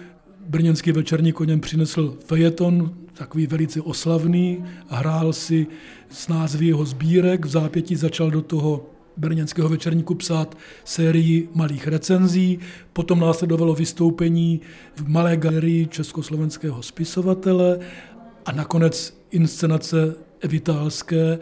brněnský 0.47 0.91
večerní 0.91 1.31
koněm 1.31 1.59
přinesl 1.59 2.17
fejeton, 2.25 2.93
takový 3.13 3.47
velice 3.47 3.81
oslavný, 3.81 4.65
a 4.89 4.95
hrál 4.95 5.33
si 5.33 5.67
s 6.09 6.27
názvy 6.27 6.65
jeho 6.65 6.85
sbírek. 6.85 7.45
V 7.45 7.49
zápětí 7.49 7.95
začal 7.95 8.31
do 8.31 8.41
toho 8.41 8.85
brněnského 9.17 9.69
večerníku 9.69 10.15
psát 10.15 10.57
sérii 10.83 11.49
malých 11.53 11.87
recenzí, 11.87 12.59
potom 12.93 13.19
následovalo 13.19 13.75
vystoupení 13.75 14.61
v 14.95 15.07
malé 15.07 15.37
galerii 15.37 15.87
československého 15.87 16.83
spisovatele 16.83 17.79
a 18.45 18.51
nakonec 18.51 19.17
inscenace 19.31 20.15
evitálské 20.39 21.39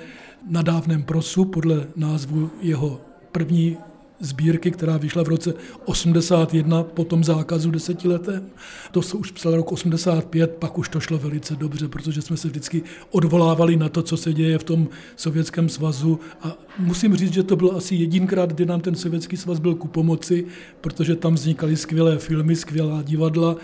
na 0.50 0.62
dávném 0.62 1.04
prosu 1.04 1.46
podle 1.46 1.88
názvu 1.96 2.52
jeho 2.62 3.02
první 3.32 3.78
sbírky, 4.24 4.72
která 4.72 4.98
vyšla 4.98 5.24
v 5.24 5.28
roce 5.28 5.54
81 5.86 6.84
po 6.84 7.04
tom 7.04 7.24
zákazu 7.24 7.72
desetiletém. 7.72 8.46
To 8.92 9.02
se 9.02 9.18
už 9.18 9.32
psal 9.32 9.56
rok 9.56 9.72
85, 9.72 10.52
pak 10.60 10.78
už 10.78 10.90
to 10.90 11.00
šlo 11.00 11.18
velice 11.18 11.56
dobře, 11.56 11.88
protože 11.88 12.22
jsme 12.22 12.38
se 12.38 12.48
vždycky 12.48 12.84
odvolávali 13.12 13.78
na 13.78 13.90
to, 13.90 14.04
co 14.04 14.18
se 14.18 14.34
děje 14.34 14.58
v 14.58 14.64
tom 14.64 14.88
Sovětském 15.16 15.70
svazu 15.70 16.20
a 16.42 16.58
musím 16.80 17.16
říct, 17.16 17.34
že 17.34 17.44
to 17.44 17.56
bylo 17.56 17.76
asi 17.76 17.96
jedinkrát, 17.96 18.54
kdy 18.54 18.66
nám 18.66 18.82
ten 18.82 18.96
Sovětský 18.96 19.38
svaz 19.38 19.60
byl 19.60 19.76
ku 19.76 19.88
pomoci, 19.88 20.46
protože 20.82 21.16
tam 21.16 21.34
vznikaly 21.34 21.78
skvělé 21.78 22.18
filmy, 22.18 22.56
skvělá 22.56 23.02
divadla 23.02 23.56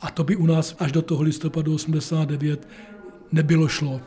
a 0.00 0.10
to 0.10 0.24
by 0.24 0.36
u 0.36 0.46
nás 0.46 0.76
až 0.78 0.92
do 0.92 1.02
toho 1.02 1.22
listopadu 1.22 1.74
89 1.74 2.68
nebylo 3.32 3.68
šlo. 3.68 4.00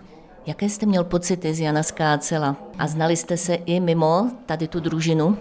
Jaké 0.45 0.69
jste 0.69 0.85
měl 0.85 1.03
pocity 1.03 1.53
z 1.53 1.59
Jana 1.59 1.83
Skácela? 1.83 2.55
A 2.77 2.87
znali 2.87 3.17
jste 3.17 3.37
se 3.37 3.53
i 3.53 3.79
mimo 3.79 4.31
tady 4.45 4.67
tu 4.67 4.79
družinu? 4.79 5.37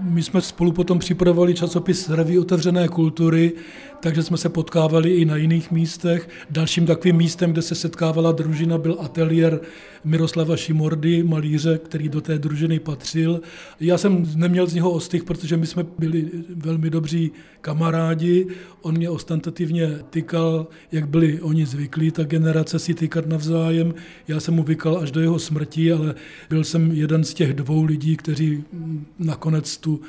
My 0.00 0.22
jsme 0.22 0.40
spolu 0.40 0.72
potom 0.72 0.98
připravovali 0.98 1.54
časopis 1.54 2.08
Reví 2.08 2.38
otevřené 2.38 2.88
kultury, 2.88 3.52
takže 4.00 4.22
jsme 4.22 4.36
se 4.36 4.48
potkávali 4.48 5.10
i 5.10 5.24
na 5.24 5.36
jiných 5.36 5.70
místech. 5.70 6.28
Dalším 6.50 6.86
takovým 6.86 7.16
místem, 7.16 7.52
kde 7.52 7.62
se 7.62 7.74
setkávala 7.74 8.32
družina, 8.32 8.78
byl 8.78 8.96
ateliér 9.00 9.60
Miroslava 10.04 10.56
Šimordy, 10.56 11.22
malíře, 11.22 11.80
který 11.84 12.08
do 12.08 12.20
té 12.20 12.38
družiny 12.38 12.78
patřil. 12.78 13.40
Já 13.80 13.98
jsem 13.98 14.26
neměl 14.34 14.66
z 14.66 14.74
něho 14.74 14.90
ostych, 14.90 15.24
protože 15.24 15.56
my 15.56 15.66
jsme 15.66 15.86
byli 15.98 16.30
velmi 16.54 16.90
dobří 16.90 17.30
kamarádi. 17.60 18.46
On 18.82 18.96
mě 18.96 19.10
ostentativně 19.10 19.98
tykal, 20.10 20.66
jak 20.92 21.08
byli 21.08 21.40
oni 21.40 21.66
zvyklí, 21.66 22.10
ta 22.10 22.24
generace 22.24 22.78
si 22.78 22.94
tykat 22.94 23.26
navzájem. 23.26 23.94
Já 24.28 24.40
jsem 24.40 24.54
mu 24.54 24.62
vykal 24.62 24.98
až 24.98 25.10
do 25.10 25.20
jeho 25.20 25.38
smrti, 25.38 25.92
ale 25.92 26.14
byl 26.48 26.64
jsem 26.64 26.92
jeden 26.92 27.24
z 27.24 27.34
těch 27.34 27.54
dvou 27.54 27.84
lidí, 27.84 28.16
kteří 28.16 28.64
nakonec 29.18 29.76
tu 29.76 30.00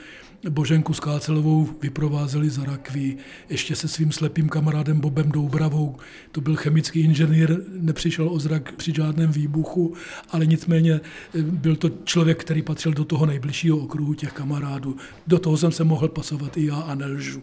Boženku 0.50 0.94
Skácelovou 0.94 1.70
vyprovázeli 1.82 2.50
za 2.50 2.66
rakví, 2.66 3.18
ještě 3.50 3.76
se 3.82 3.88
svým 3.88 4.12
slepým 4.12 4.50
kamarádem 4.50 5.00
Bobem 5.00 5.32
Doubravou. 5.32 5.96
To 6.32 6.42
byl 6.42 6.56
chemický 6.56 7.00
inženýr, 7.00 7.58
nepřišel 7.68 8.30
o 8.30 8.40
zrak 8.40 8.72
při 8.72 8.94
žádném 8.96 9.32
výbuchu, 9.32 9.94
ale 10.30 10.46
nicméně 10.46 10.94
eh, 10.94 11.42
byl 11.42 11.76
to 11.76 11.90
člověk, 12.04 12.42
který 12.42 12.62
patřil 12.62 12.94
do 12.94 13.06
toho 13.06 13.26
nejbližšího 13.26 13.78
okruhu 13.78 14.14
těch 14.14 14.34
kamarádů. 14.34 14.96
Do 15.28 15.40
toho 15.40 15.58
jsem 15.58 15.72
se 15.72 15.84
mohl 15.84 16.08
pasovat 16.08 16.58
i 16.58 16.66
já 16.66 16.76
a 16.76 16.96
nelžu. 16.96 17.42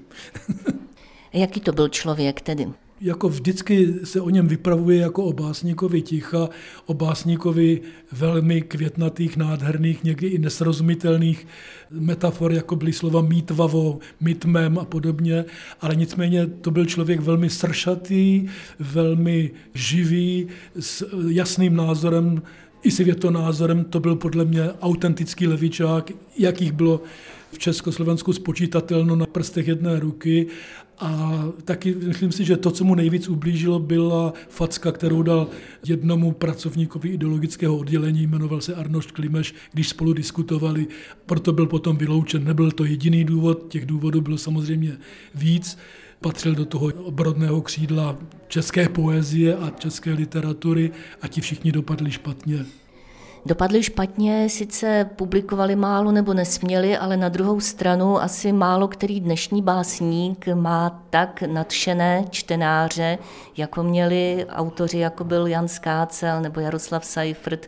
Jaký 1.32 1.60
to 1.60 1.72
byl 1.72 1.88
člověk 1.88 2.40
tedy? 2.40 2.66
Jako 3.00 3.28
vždycky 3.28 3.94
se 4.04 4.20
o 4.20 4.30
něm 4.30 4.48
vypravuje 4.48 4.98
jako 4.98 5.24
o 5.24 5.32
básníkovi 5.32 6.02
ticha, 6.02 6.48
o 6.86 6.94
básníkovi 6.94 7.80
velmi 8.12 8.62
květnatých, 8.62 9.36
nádherných, 9.36 10.04
někdy 10.04 10.26
i 10.26 10.38
nesrozumitelných 10.38 11.46
metafor, 11.90 12.52
jako 12.52 12.76
byly 12.76 12.92
slova 12.92 13.22
mítvavo, 13.22 13.98
mytmem 14.20 14.78
a 14.78 14.84
podobně, 14.84 15.44
ale 15.80 15.96
nicméně 15.96 16.46
to 16.46 16.70
byl 16.70 16.86
člověk 16.86 17.20
velmi 17.20 17.50
sršatý, 17.50 18.48
velmi 18.78 19.50
živý, 19.74 20.46
s 20.80 21.06
jasným 21.28 21.76
názorem 21.76 22.42
i 22.82 22.90
světonázorem. 22.90 23.84
To 23.84 24.00
byl 24.00 24.16
podle 24.16 24.44
mě 24.44 24.70
autentický 24.80 25.46
levičák, 25.46 26.10
jakých 26.38 26.72
bylo 26.72 27.00
v 27.52 27.58
Československu 27.58 28.32
spočítatelno 28.32 29.16
na 29.16 29.26
prstech 29.26 29.68
jedné 29.68 30.00
ruky. 30.00 30.46
A 31.00 31.44
taky 31.64 31.94
myslím 31.94 32.32
si, 32.32 32.44
že 32.44 32.56
to, 32.56 32.70
co 32.70 32.84
mu 32.84 32.94
nejvíc 32.94 33.28
ublížilo, 33.28 33.78
byla 33.78 34.32
facka, 34.48 34.92
kterou 34.92 35.22
dal 35.22 35.48
jednomu 35.86 36.32
pracovníkovi 36.32 37.08
ideologického 37.08 37.76
oddělení, 37.76 38.26
jmenoval 38.26 38.60
se 38.60 38.74
Arnošt 38.74 39.10
Klimeš, 39.10 39.54
když 39.72 39.88
spolu 39.88 40.12
diskutovali. 40.12 40.86
Proto 41.26 41.52
byl 41.52 41.66
potom 41.66 41.96
vyloučen. 41.96 42.44
Nebyl 42.44 42.70
to 42.70 42.84
jediný 42.84 43.24
důvod, 43.24 43.68
těch 43.68 43.86
důvodů 43.86 44.20
bylo 44.20 44.38
samozřejmě 44.38 44.98
víc 45.34 45.78
patřil 46.20 46.54
do 46.54 46.64
toho 46.64 46.86
obrodného 46.86 47.62
křídla 47.62 48.18
české 48.48 48.88
poezie 48.88 49.56
a 49.56 49.70
české 49.70 50.12
literatury 50.12 50.90
a 51.22 51.28
ti 51.28 51.40
všichni 51.40 51.72
dopadli 51.72 52.10
špatně. 52.10 52.66
Dopadli 53.46 53.82
špatně, 53.82 54.48
sice 54.48 55.10
publikovali 55.16 55.76
málo 55.76 56.12
nebo 56.12 56.34
nesměli, 56.34 56.96
ale 56.96 57.16
na 57.16 57.28
druhou 57.28 57.60
stranu 57.60 58.22
asi 58.22 58.52
málo 58.52 58.88
který 58.88 59.20
dnešní 59.20 59.62
básník 59.62 60.46
má 60.54 61.04
tak 61.10 61.42
nadšené 61.42 62.24
čtenáře, 62.30 63.18
jako 63.56 63.82
měli 63.82 64.46
autoři, 64.48 64.98
jako 64.98 65.24
byl 65.24 65.46
Jan 65.46 65.68
Skácel 65.68 66.42
nebo 66.42 66.60
Jaroslav 66.60 67.04
Seifert. 67.04 67.66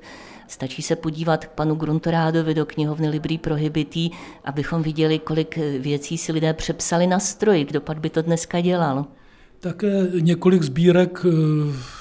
Stačí 0.49 0.83
se 0.83 0.97
podívat 0.97 1.45
k 1.45 1.51
panu 1.51 1.75
Gruntorádovi 1.75 2.55
do 2.55 2.67
knihovny 2.67 3.09
Librý 3.09 3.39
prohybitý, 3.39 4.11
abychom 4.45 4.83
viděli, 4.83 5.19
kolik 5.19 5.57
věcí 5.79 6.19
si 6.19 6.33
lidé 6.33 6.55
přepsali 6.55 7.07
na 7.07 7.19
stroj. 7.19 7.65
Kdo 7.65 7.81
pak 7.81 8.01
by 8.01 8.11
to 8.11 8.23
dneska 8.23 8.61
dělal? 8.61 9.07
Také 9.61 10.09
několik 10.21 10.63
sbírek 10.63 11.25
eh, 11.25 11.29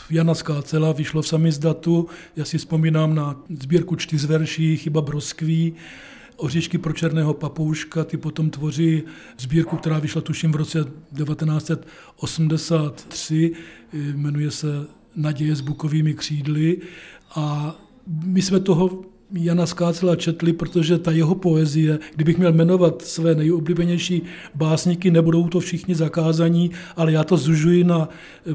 Jana 0.09 0.35
Skácela 0.35 0.91
vyšlo 0.91 1.21
v 1.21 1.27
samizdatu. 1.27 2.07
Já 2.35 2.45
si 2.45 2.57
vzpomínám 2.57 3.15
na 3.15 3.43
sbírku 3.59 3.95
čtyřverší 3.95 4.77
Chyba 4.77 5.01
broskví, 5.01 5.73
Oříšky 6.35 6.77
pro 6.77 6.93
černého 6.93 7.33
papouška, 7.33 8.03
ty 8.03 8.17
potom 8.17 8.49
tvoří 8.49 9.03
sbírku, 9.39 9.77
která 9.77 9.99
vyšla 9.99 10.21
tuším 10.21 10.51
v 10.51 10.55
roce 10.55 10.83
1983, 10.83 13.51
jmenuje 13.93 14.51
se 14.51 14.67
Naděje 15.15 15.55
s 15.55 15.61
bukovými 15.61 16.13
křídly. 16.13 16.77
A 17.35 17.75
my 18.07 18.41
jsme 18.41 18.59
toho 18.59 19.01
Jana 19.33 19.65
Skácela 19.65 20.15
četli, 20.15 20.53
protože 20.53 20.97
ta 20.97 21.11
jeho 21.11 21.35
poezie, 21.35 21.99
kdybych 22.15 22.37
měl 22.37 22.53
jmenovat 22.53 23.01
své 23.01 23.35
nejoblíbenější 23.35 24.21
básníky, 24.55 25.11
nebudou 25.11 25.47
to 25.47 25.59
všichni 25.59 25.95
zakázaní, 25.95 26.71
ale 26.95 27.11
já 27.11 27.23
to 27.23 27.37
zužuji 27.37 27.83
na 27.83 28.09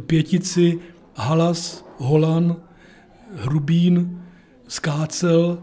pětici 0.07 0.79
Halas, 1.15 1.87
Holan, 1.97 2.57
Hrubín, 3.35 4.23
Skácel 4.69 5.59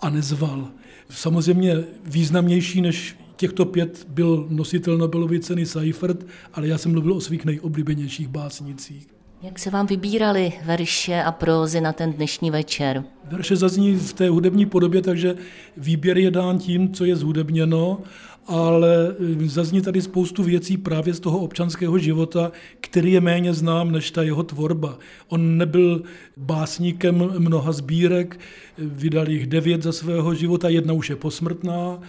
a 0.00 0.10
Nezval. 0.10 0.68
Samozřejmě 1.10 1.84
významnější 2.04 2.80
než 2.80 3.16
těchto 3.36 3.64
pět 3.64 4.06
byl 4.08 4.46
nositel 4.48 4.98
Nobelovy 4.98 5.40
ceny 5.40 5.66
Seifert, 5.66 6.26
ale 6.52 6.68
já 6.68 6.78
jsem 6.78 6.92
mluvil 6.92 7.14
o 7.14 7.20
svých 7.20 7.44
nejoblíbenějších 7.44 8.28
básnicích. 8.28 9.21
Jak 9.42 9.58
se 9.58 9.70
vám 9.70 9.86
vybírali 9.86 10.52
verše 10.64 11.22
a 11.22 11.32
prózy 11.32 11.80
na 11.80 11.92
ten 11.92 12.12
dnešní 12.12 12.50
večer? 12.50 13.04
Verše 13.24 13.56
zazní 13.56 13.94
v 13.94 14.12
té 14.12 14.28
hudební 14.28 14.66
podobě, 14.66 15.02
takže 15.02 15.34
výběr 15.76 16.18
je 16.18 16.30
dán 16.30 16.58
tím, 16.58 16.92
co 16.92 17.04
je 17.04 17.16
zhudebněno, 17.16 18.00
ale 18.46 19.16
eh, 19.44 19.48
zazní 19.48 19.80
tady 19.80 20.02
spoustu 20.02 20.42
věcí 20.42 20.76
právě 20.76 21.14
z 21.14 21.20
toho 21.20 21.38
občanského 21.38 21.98
života, 21.98 22.52
který 22.80 23.12
je 23.12 23.20
méně 23.20 23.54
znám 23.54 23.92
než 23.92 24.10
ta 24.10 24.22
jeho 24.22 24.42
tvorba. 24.42 24.98
On 25.28 25.58
nebyl 25.58 26.02
básníkem 26.36 27.32
mnoha 27.38 27.72
sbírek, 27.72 28.40
vydal 28.78 29.28
jich 29.28 29.46
devět 29.46 29.82
za 29.82 29.92
svého 29.92 30.34
života, 30.34 30.68
jedna 30.68 30.92
už 30.92 31.10
je 31.10 31.16
posmrtná 31.16 32.00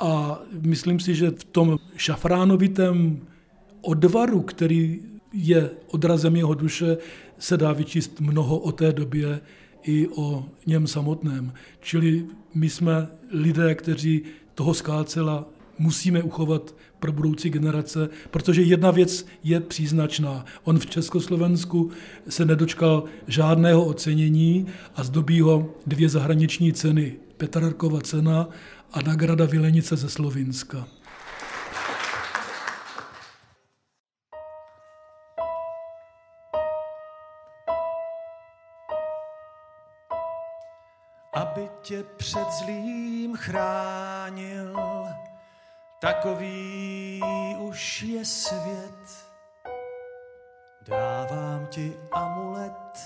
a 0.00 0.40
myslím 0.60 1.00
si, 1.00 1.14
že 1.14 1.30
v 1.30 1.44
tom 1.44 1.78
šafránovitém 1.96 3.20
odvaru, 3.82 4.40
který 4.40 5.11
je 5.32 5.70
odrazem 5.86 6.36
jeho 6.36 6.54
duše, 6.54 6.96
se 7.38 7.56
dá 7.56 7.72
vyčíst 7.72 8.20
mnoho 8.20 8.58
o 8.58 8.72
té 8.72 8.92
době 8.92 9.40
i 9.82 10.08
o 10.08 10.44
něm 10.66 10.86
samotném. 10.86 11.52
Čili 11.80 12.24
my 12.54 12.70
jsme 12.70 13.08
lidé, 13.30 13.74
kteří 13.74 14.22
toho 14.54 14.74
skácela 14.74 15.48
musíme 15.78 16.22
uchovat 16.22 16.74
pro 16.98 17.12
budoucí 17.12 17.50
generace, 17.50 18.08
protože 18.30 18.62
jedna 18.62 18.90
věc 18.90 19.26
je 19.44 19.60
příznačná. 19.60 20.44
On 20.64 20.78
v 20.78 20.86
Československu 20.86 21.90
se 22.28 22.44
nedočkal 22.44 23.04
žádného 23.26 23.84
ocenění 23.84 24.66
a 24.94 25.04
zdobí 25.04 25.40
ho 25.40 25.74
dvě 25.86 26.08
zahraniční 26.08 26.72
ceny. 26.72 27.16
Petrarkova 27.36 28.00
cena 28.00 28.48
a 28.92 29.02
nagrada 29.02 29.44
Vilenice 29.44 29.96
ze 29.96 30.08
Slovinska. 30.08 30.88
Tě 41.82 42.04
před 42.16 42.50
zlým 42.50 43.36
chránil. 43.36 44.78
Takový 46.00 47.22
už 47.58 48.02
je 48.02 48.24
svět. 48.24 49.32
Dávám 50.88 51.66
ti 51.66 51.96
amulet, 52.12 52.98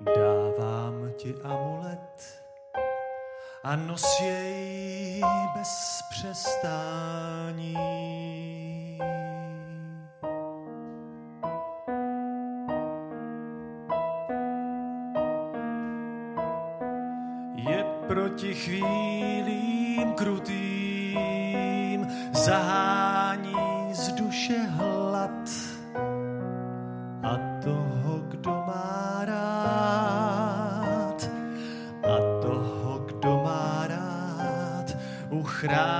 dávám 0.00 1.12
ti 1.16 1.34
amulet 1.44 2.42
a 3.64 3.76
nos 3.76 4.20
jej 4.20 5.22
bez 5.54 6.02
přestání. 6.10 7.99
Proti 18.10 18.54
chvílím 18.54 20.12
krutým 20.14 22.06
zahání 22.32 23.94
z 23.94 24.12
duše 24.12 24.58
hlad 24.58 25.50
a 27.22 27.38
toho, 27.64 28.18
kdo 28.28 28.50
má 28.50 29.22
rád 29.24 30.10
a 32.02 32.16
toho, 32.42 32.98
kdo 32.98 33.42
má 33.44 33.86
rád 33.86 34.96
uchrání 35.30 35.99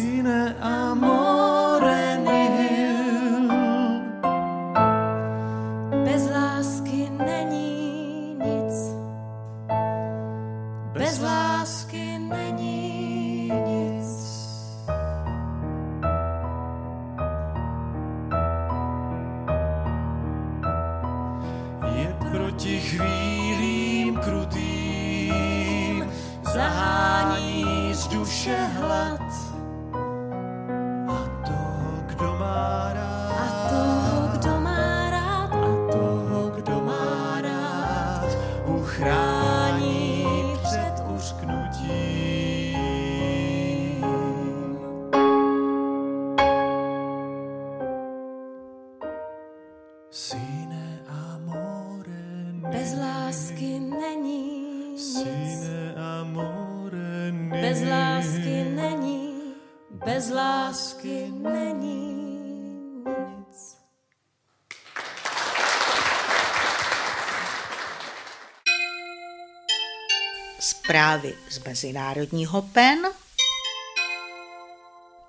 Zprávy 71.11 71.33
z 71.49 71.65
Mezinárodního 71.65 72.61
PEN 72.61 72.99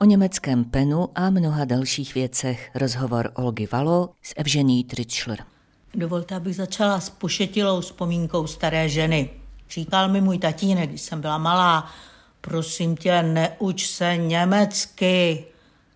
O 0.01 0.05
německém 0.05 0.64
penu 0.64 1.09
a 1.14 1.31
mnoha 1.31 1.64
dalších 1.64 2.14
věcech 2.14 2.71
rozhovor 2.75 3.31
Olgy 3.35 3.68
Valo 3.73 4.09
s 4.23 4.33
Evžení 4.37 4.85
Tritschler. 4.85 5.45
Dovolte, 5.95 6.35
abych 6.35 6.57
začala 6.57 7.01
s 7.01 7.11
pošetilou 7.11 7.81
vzpomínkou 7.81 8.47
staré 8.47 8.88
ženy. 8.88 9.31
Říkal 9.71 10.09
mi 10.09 10.21
můj 10.21 10.38
tatínek, 10.38 10.88
když 10.88 11.03
jsem 11.03 11.21
byla 11.21 11.38
malá, 11.38 11.90
prosím 12.40 12.97
tě, 12.97 13.23
neuč 13.23 13.87
se 13.87 14.16
německy. 14.16 15.45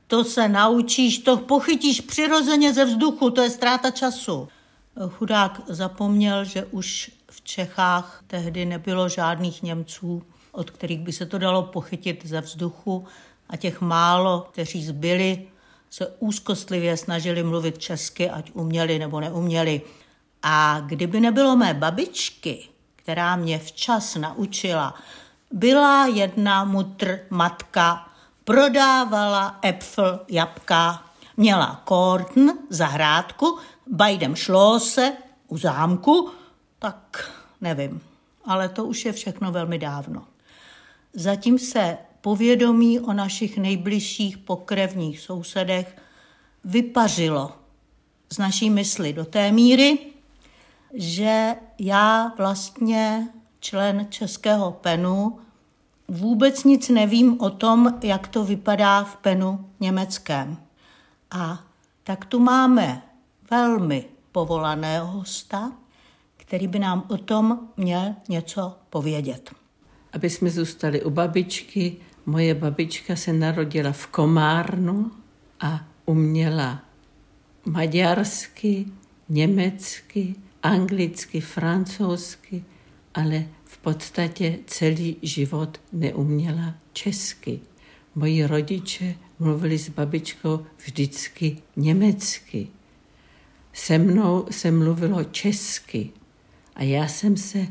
To 0.06 0.24
se 0.24 0.48
naučíš, 0.48 1.18
to 1.18 1.36
pochytíš 1.36 2.00
přirozeně 2.00 2.74
ze 2.74 2.84
vzduchu, 2.84 3.30
to 3.30 3.42
je 3.42 3.50
ztráta 3.50 3.90
času. 3.90 4.48
Chudák 5.08 5.60
zapomněl, 5.66 6.44
že 6.44 6.64
už 6.64 7.10
v 7.30 7.40
Čechách 7.40 8.22
tehdy 8.26 8.64
nebylo 8.64 9.08
žádných 9.08 9.62
Němců, 9.62 10.22
od 10.52 10.70
kterých 10.70 11.00
by 11.00 11.12
se 11.12 11.26
to 11.26 11.38
dalo 11.38 11.62
pochytit 11.62 12.26
ze 12.26 12.40
vzduchu 12.40 13.06
a 13.48 13.56
těch 13.56 13.80
málo, 13.80 14.40
kteří 14.52 14.84
zbyli, 14.84 15.48
se 15.90 16.06
úzkostlivě 16.18 16.96
snažili 16.96 17.42
mluvit 17.42 17.78
česky, 17.78 18.30
ať 18.30 18.50
uměli 18.54 18.98
nebo 18.98 19.20
neuměli. 19.20 19.82
A 20.42 20.80
kdyby 20.80 21.20
nebylo 21.20 21.56
mé 21.56 21.74
babičky, 21.74 22.68
která 22.96 23.36
mě 23.36 23.58
včas 23.58 24.14
naučila, 24.14 24.94
byla 25.52 26.06
jedna 26.06 26.64
mutr 26.64 27.20
matka, 27.30 28.08
prodávala 28.44 29.58
Äpfel, 29.64 30.20
jabka, 30.28 31.04
měla 31.36 31.82
kortn, 31.84 32.48
zahrádku, 32.70 33.58
bajdem 33.86 34.34
šlose 34.34 35.12
u 35.48 35.58
zámku, 35.58 36.30
tak 36.78 37.32
nevím, 37.60 38.00
ale 38.44 38.68
to 38.68 38.84
už 38.84 39.04
je 39.04 39.12
všechno 39.12 39.52
velmi 39.52 39.78
dávno. 39.78 40.24
Zatím 41.12 41.58
se 41.58 41.98
povědomí 42.20 43.00
o 43.00 43.12
našich 43.12 43.58
nejbližších 43.58 44.38
pokrevních 44.38 45.20
sousedech 45.20 45.96
vypařilo 46.64 47.52
z 48.32 48.38
naší 48.38 48.70
mysli 48.70 49.12
do 49.12 49.24
té 49.24 49.52
míry, 49.52 49.98
že 50.94 51.54
já 51.78 52.32
vlastně 52.36 53.28
člen 53.60 54.06
českého 54.10 54.72
penu 54.72 55.38
vůbec 56.08 56.64
nic 56.64 56.88
nevím 56.88 57.40
o 57.40 57.50
tom, 57.50 57.98
jak 58.02 58.28
to 58.28 58.44
vypadá 58.44 59.04
v 59.04 59.16
penu 59.16 59.70
německém. 59.80 60.56
A 61.30 61.64
tak 62.04 62.24
tu 62.24 62.38
máme 62.38 63.02
velmi 63.50 64.04
povolaného 64.32 65.06
hosta, 65.06 65.72
který 66.36 66.68
by 66.68 66.78
nám 66.78 67.04
o 67.08 67.16
tom 67.16 67.68
měl 67.76 68.14
něco 68.28 68.76
povědět. 68.90 69.50
Aby 70.12 70.30
jsme 70.30 70.50
zůstali 70.50 71.02
u 71.02 71.10
babičky, 71.10 71.96
moje 72.26 72.54
babička 72.54 73.16
se 73.16 73.32
narodila 73.32 73.92
v 73.92 74.06
Komárnu 74.06 75.10
a 75.60 75.84
uměla 76.06 76.82
maďarsky, 77.64 78.86
německy, 79.28 80.34
anglicky, 80.62 81.40
francouzsky, 81.40 82.64
ale 83.14 83.44
v 83.64 83.78
podstatě 83.78 84.58
celý 84.66 85.16
život 85.22 85.80
neuměla 85.92 86.74
česky. 86.92 87.60
Moji 88.14 88.46
rodiče 88.46 89.14
mluvili 89.38 89.78
s 89.78 89.88
babičkou 89.88 90.66
vždycky 90.84 91.62
německy. 91.76 92.68
Se 93.76 93.98
mnou 93.98 94.46
se 94.50 94.70
mluvilo 94.70 95.24
česky 95.24 96.10
a 96.74 96.82
já 96.82 97.08
jsem 97.08 97.36
se 97.36 97.66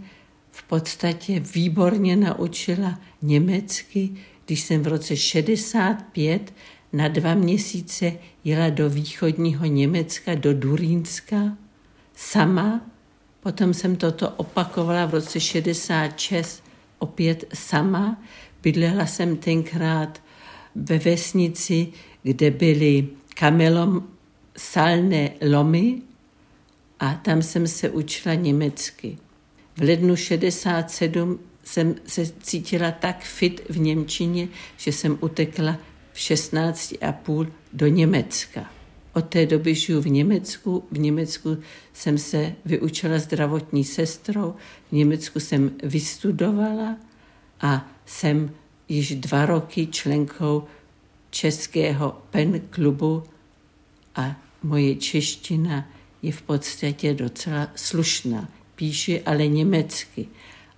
v 0.51 0.63
podstatě 0.63 1.39
výborně 1.39 2.15
naučila 2.15 2.99
německy, 3.21 4.09
když 4.45 4.61
jsem 4.61 4.83
v 4.83 4.87
roce 4.87 5.17
65 5.17 6.53
na 6.93 7.07
dva 7.07 7.33
měsíce 7.33 8.13
jela 8.43 8.69
do 8.69 8.89
východního 8.89 9.65
Německa, 9.65 10.35
do 10.35 10.53
Durínska, 10.53 11.57
sama. 12.15 12.81
Potom 13.39 13.73
jsem 13.73 13.95
toto 13.95 14.29
opakovala 14.29 15.05
v 15.05 15.13
roce 15.13 15.39
66 15.39 16.63
opět 16.99 17.43
sama. 17.53 18.21
Bydlela 18.63 19.05
jsem 19.05 19.37
tenkrát 19.37 20.21
ve 20.75 20.97
vesnici, 20.97 21.87
kde 22.23 22.51
byly 22.51 23.07
kamelom 23.35 24.14
salné 24.57 25.31
lomy 25.49 26.01
a 26.99 27.13
tam 27.13 27.41
jsem 27.41 27.67
se 27.67 27.89
učila 27.89 28.35
německy. 28.35 29.17
V 29.77 29.81
lednu 29.81 30.15
67 30.15 31.39
jsem 31.63 31.95
se 32.07 32.25
cítila 32.25 32.91
tak 32.91 33.23
fit 33.23 33.61
v 33.69 33.79
Němčině, 33.79 34.47
že 34.77 34.91
jsem 34.91 35.17
utekla 35.21 35.77
v 36.13 36.19
16 36.19 36.93
a 37.01 37.11
půl 37.11 37.47
do 37.73 37.87
Německa. 37.87 38.71
Od 39.13 39.25
té 39.25 39.45
doby 39.45 39.75
žiju 39.75 40.01
v 40.01 40.07
Německu. 40.07 40.83
V 40.91 40.99
Německu 40.99 41.57
jsem 41.93 42.17
se 42.17 42.55
vyučila 42.65 43.19
zdravotní 43.19 43.83
sestrou, 43.83 44.55
v 44.89 44.91
Německu 44.91 45.39
jsem 45.39 45.71
vystudovala 45.83 46.97
a 47.61 47.91
jsem 48.05 48.51
již 48.89 49.15
dva 49.15 49.45
roky 49.45 49.87
členkou 49.87 50.63
českého 51.29 52.21
pen 52.29 52.61
klubu 52.69 53.23
a 54.15 54.44
moje 54.65 54.95
čeština 54.95 55.89
je 56.21 56.31
v 56.31 56.41
podstatě 56.41 57.13
docela 57.13 57.67
slušná. 57.75 58.49
Píši 58.75 59.21
ale 59.21 59.47
německy 59.47 60.27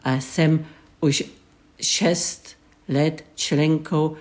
a 0.04 0.20
jsem 0.20 0.66
už 1.02 1.24
šest 1.82 2.58
let 2.88 3.26
členkou 3.36 4.16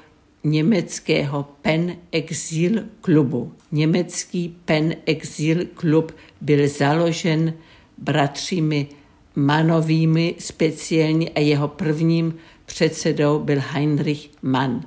německého 0.44 1.48
Pen 1.62 1.96
Exil 2.12 2.82
klubu. 3.00 3.52
Německý 3.72 4.56
Pen 4.64 4.94
Exil 5.06 5.66
klub 5.74 6.12
byl 6.40 6.68
založen 6.68 7.54
bratřími 7.98 8.88
Manovými 9.36 10.34
speciálně 10.38 11.30
a 11.30 11.40
jeho 11.40 11.68
prvním 11.68 12.34
předsedou 12.66 13.38
byl 13.38 13.58
Heinrich 13.72 14.30
Mann. 14.42 14.84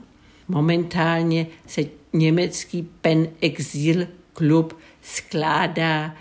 Momentálně 0.48 1.48
se 1.68 1.82
německý 2.14 2.90
Pen 3.02 3.28
Exil 3.42 4.08
klub 4.34 4.78
skládá 5.02 6.16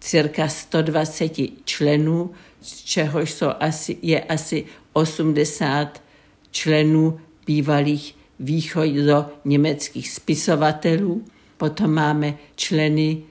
cirka 0.00 0.48
120 0.48 1.32
členů, 1.64 2.30
z 2.60 2.84
čehož 2.84 3.32
jsou 3.32 3.48
asi, 3.60 3.96
je 4.02 4.24
asi 4.24 4.64
80 4.92 6.02
členů 6.50 7.20
bývalých 7.46 8.16
východo-německých 8.40 10.10
spisovatelů. 10.10 11.24
Potom 11.56 11.94
máme 11.94 12.34
členy 12.56 13.22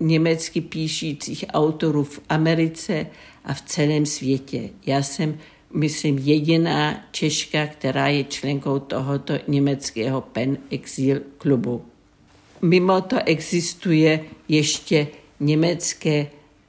německy 0.00 0.60
píšících 0.60 1.44
autorů 1.52 2.04
v 2.04 2.20
Americe 2.28 3.06
a 3.44 3.54
v 3.54 3.62
celém 3.62 4.06
světě. 4.06 4.68
Já 4.86 5.02
jsem, 5.02 5.38
myslím, 5.74 6.18
jediná 6.18 7.04
Češka, 7.10 7.66
která 7.66 8.08
je 8.08 8.24
členkou 8.24 8.78
tohoto 8.78 9.34
německého 9.48 10.20
Pen 10.20 10.58
Exil 10.70 11.20
klubu. 11.38 11.84
Mimo 12.62 13.00
to 13.00 13.16
existuje 13.24 14.24
ještě 14.48 15.08
německé 15.40 16.26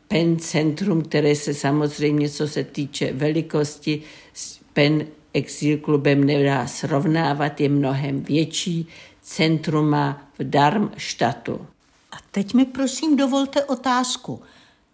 PEN 0.07 0.39
centrum, 0.39 1.01
které 1.01 1.35
se 1.35 1.53
samozřejmě, 1.53 2.29
co 2.29 2.47
se 2.47 2.63
týče 2.63 3.13
velikosti, 3.13 4.03
s 4.33 4.59
PEN 4.73 5.05
exil 5.33 5.77
klubem 5.77 6.23
nedá 6.23 6.67
srovnávat, 6.67 7.61
je 7.61 7.69
mnohem 7.69 8.21
větší. 8.21 8.87
Centrum 9.21 9.89
má 9.89 10.27
v 10.39 10.43
Darmstadtu. 10.43 11.67
A 12.11 12.15
teď 12.31 12.53
mi 12.53 12.65
prosím 12.65 13.15
dovolte 13.15 13.65
otázku. 13.65 14.41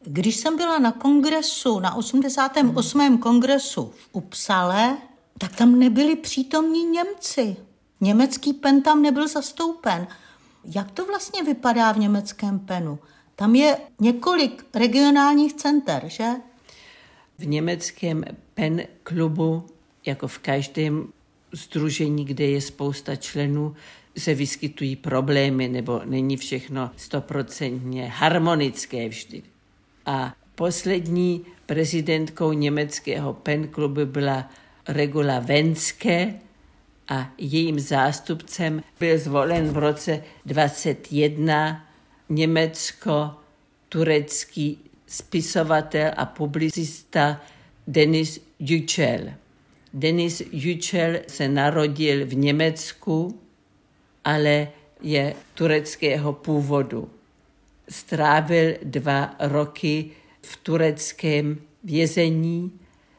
Když 0.04 0.36
jsem 0.36 0.58
byla 0.58 0.80
na 0.80 0.92
kongresu, 0.92 1.80
na 1.80 1.96
88. 1.96 3.18
kongresu 3.18 3.94
v 3.98 4.10
Upsale, 4.12 4.98
tak 5.38 5.56
tam 5.56 5.80
nebyli 5.80 6.16
přítomní 6.16 6.86
Němci. 6.86 7.56
Německý 8.02 8.54
pen 8.54 8.82
tam 8.82 9.02
nebyl 9.02 9.28
zastoupen. 9.28 10.08
Jak 10.76 10.92
to 10.92 11.06
vlastně 11.06 11.44
vypadá 11.44 11.92
v 11.92 12.00
německém 12.00 12.60
penu? 12.60 13.00
Tam 13.36 13.56
je 13.56 13.78
několik 14.00 14.66
regionálních 14.76 15.54
center, 15.54 16.04
že? 16.08 16.28
V 17.40 17.48
německém 17.48 18.24
pen 18.54 18.82
klubu, 19.04 19.66
jako 20.06 20.28
v 20.28 20.40
každém 20.40 21.08
združení, 21.52 22.26
kde 22.26 22.46
je 22.46 22.62
spousta 22.62 23.16
členů, 23.16 23.76
se 24.18 24.34
vyskytují 24.34 24.96
problémy, 24.96 25.68
nebo 25.68 26.02
není 26.06 26.38
všechno 26.38 26.92
stoprocentně 26.96 28.08
harmonické 28.08 29.10
vždy. 29.10 29.44
A 30.06 30.34
poslední 30.56 31.46
prezidentkou 31.66 32.54
německého 32.54 33.34
penklubu 33.34 34.06
byla 34.06 34.50
Regula 34.88 35.40
Venske 35.40 36.34
a 37.08 37.32
jejím 37.38 37.80
zástupcem 37.80 38.84
byl 39.00 39.18
zvolen 39.18 39.70
v 39.70 39.78
roce 39.78 40.24
21 40.46 41.88
německo-turecký 42.30 44.78
spisovatel 45.08 46.12
a 46.18 46.26
publicista 46.26 47.42
Denis 47.88 48.42
Yücel. 48.60 49.34
Denis 49.94 50.42
Yücel 50.52 51.20
se 51.28 51.48
narodil 51.48 52.26
v 52.26 52.36
Německu, 52.36 53.40
ale 54.26 54.68
je 55.02 55.36
tureckého 55.54 56.34
původu. 56.34 57.10
Strávil 57.90 58.74
dva 58.84 59.36
roky 59.40 60.12
v 60.42 60.58
tureckém 60.58 61.58
vězení, 61.84 62.72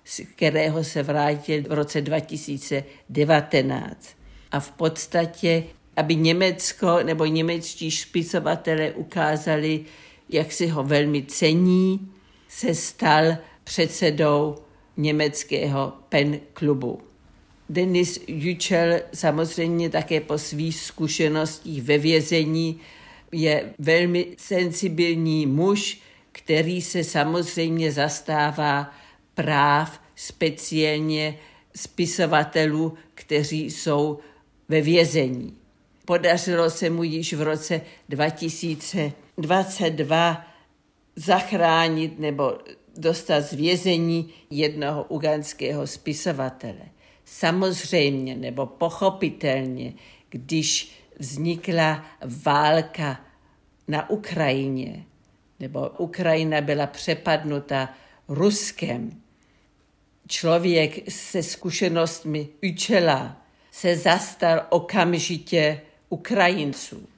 z 0.08 0.20
kterého 0.34 0.84
se 0.84 1.02
vrátil 1.02 1.62
v 1.62 1.72
roce 1.72 2.00
2019. 2.00 4.08
A 4.50 4.60
v 4.60 4.70
podstatě, 4.70 5.64
aby 5.96 6.16
Německo 6.16 6.98
nebo 7.02 7.24
němečtí 7.24 7.90
spisovatelé 7.90 8.92
ukázali, 8.92 9.80
jak 10.28 10.52
si 10.52 10.66
ho 10.66 10.82
velmi 10.82 11.22
cení, 11.22 12.12
se 12.48 12.74
stal 12.74 13.36
předsedou 13.64 14.56
německého 14.96 15.92
pen 16.08 16.40
klubu. 16.52 17.00
Denis 17.68 18.20
Yücel 18.26 19.00
samozřejmě 19.14 19.90
také 19.90 20.20
po 20.20 20.38
svých 20.38 20.76
zkušenostích 20.76 21.82
ve 21.82 21.98
vězení 21.98 22.80
je 23.32 23.72
velmi 23.78 24.26
sensibilní 24.38 25.46
muž, 25.46 26.00
který 26.32 26.82
se 26.82 27.04
samozřejmě 27.04 27.92
zastává 27.92 28.92
práv 29.38 30.00
speciálně 30.14 31.38
spisovatelů, 31.76 32.94
kteří 33.14 33.70
jsou 33.70 34.18
ve 34.68 34.80
vězení. 34.80 35.56
Podařilo 36.04 36.70
se 36.70 36.90
mu 36.90 37.02
již 37.02 37.32
v 37.32 37.42
roce 37.42 37.80
2022 38.08 40.46
zachránit 41.16 42.18
nebo 42.18 42.58
dostat 42.96 43.40
z 43.40 43.52
vězení 43.52 44.30
jednoho 44.50 45.04
uganského 45.04 45.86
spisovatele. 45.86 46.88
Samozřejmě 47.24 48.36
nebo 48.36 48.66
pochopitelně, 48.66 49.92
když 50.30 50.92
vznikla 51.18 52.04
válka 52.44 53.20
na 53.88 54.10
Ukrajině, 54.10 55.04
nebo 55.60 55.90
Ukrajina 55.98 56.60
byla 56.60 56.86
přepadnuta 56.86 57.88
Ruskem, 58.28 59.22
člověk 60.28 61.10
se 61.10 61.42
zkušenostmi 61.42 62.48
učela 62.62 63.36
se 63.70 63.96
zastal 63.96 64.60
okamžitě 64.68 65.80
Ukrajinců 66.08 67.08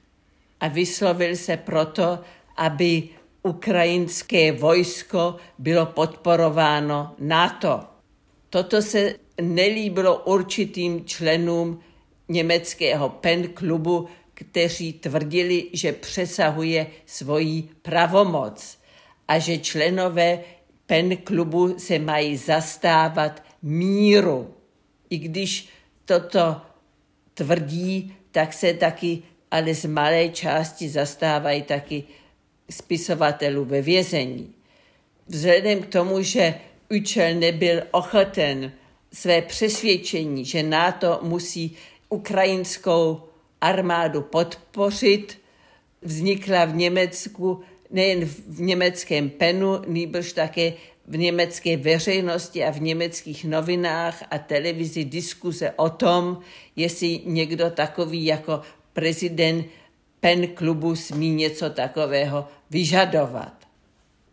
a 0.59 0.67
vyslovil 0.67 1.35
se 1.35 1.57
proto, 1.57 2.19
aby 2.57 3.09
ukrajinské 3.43 4.51
vojsko 4.51 5.35
bylo 5.57 5.85
podporováno 5.85 7.15
NATO. 7.19 7.79
Toto 8.49 8.81
se 8.81 9.15
nelíbilo 9.41 10.17
určitým 10.17 11.05
členům 11.05 11.79
německého 12.29 13.09
pen 13.09 13.47
klubu, 13.47 14.07
kteří 14.33 14.93
tvrdili, 14.93 15.67
že 15.73 15.91
přesahuje 15.91 16.87
svoji 17.05 17.69
pravomoc 17.81 18.77
a 19.27 19.39
že 19.39 19.57
členové 19.57 20.39
pen 20.91 21.17
klubu 21.17 21.79
se 21.79 21.99
mají 21.99 22.37
zastávat 22.37 23.43
míru. 23.61 24.53
I 25.09 25.17
když 25.17 25.69
toto 26.05 26.61
tvrdí, 27.33 28.15
tak 28.31 28.53
se 28.53 28.73
taky 28.73 29.23
ale 29.51 29.75
z 29.75 29.85
malé 29.85 30.29
části 30.29 30.89
zastávají 30.89 31.61
taky 31.61 32.03
spisovatelů 32.69 33.65
ve 33.65 33.81
vězení. 33.81 34.53
Vzhledem 35.27 35.81
k 35.81 35.87
tomu, 35.87 36.21
že 36.21 36.55
Učel 36.95 37.35
nebyl 37.35 37.81
ochoten 37.91 38.71
své 39.13 39.41
přesvědčení, 39.41 40.45
že 40.45 40.63
NATO 40.63 41.19
musí 41.21 41.75
ukrajinskou 42.09 43.21
armádu 43.61 44.21
podpořit, 44.21 45.39
vznikla 46.01 46.65
v 46.65 46.75
Německu 46.75 47.61
nejen 47.91 48.25
v 48.25 48.61
německém 48.61 49.29
penu, 49.29 49.81
nýbrž 49.87 50.33
také 50.33 50.73
v 51.07 51.17
německé 51.17 51.77
veřejnosti 51.77 52.63
a 52.63 52.71
v 52.71 52.81
německých 52.81 53.45
novinách 53.45 54.23
a 54.31 54.37
televizi 54.37 55.05
diskuze 55.05 55.71
o 55.75 55.89
tom, 55.89 56.39
jestli 56.75 57.21
někdo 57.25 57.69
takový 57.69 58.25
jako 58.25 58.61
prezident 58.93 59.65
pen 60.19 60.47
klubu 60.47 60.95
smí 60.95 61.29
něco 61.29 61.69
takového 61.69 62.47
vyžadovat. 62.69 63.53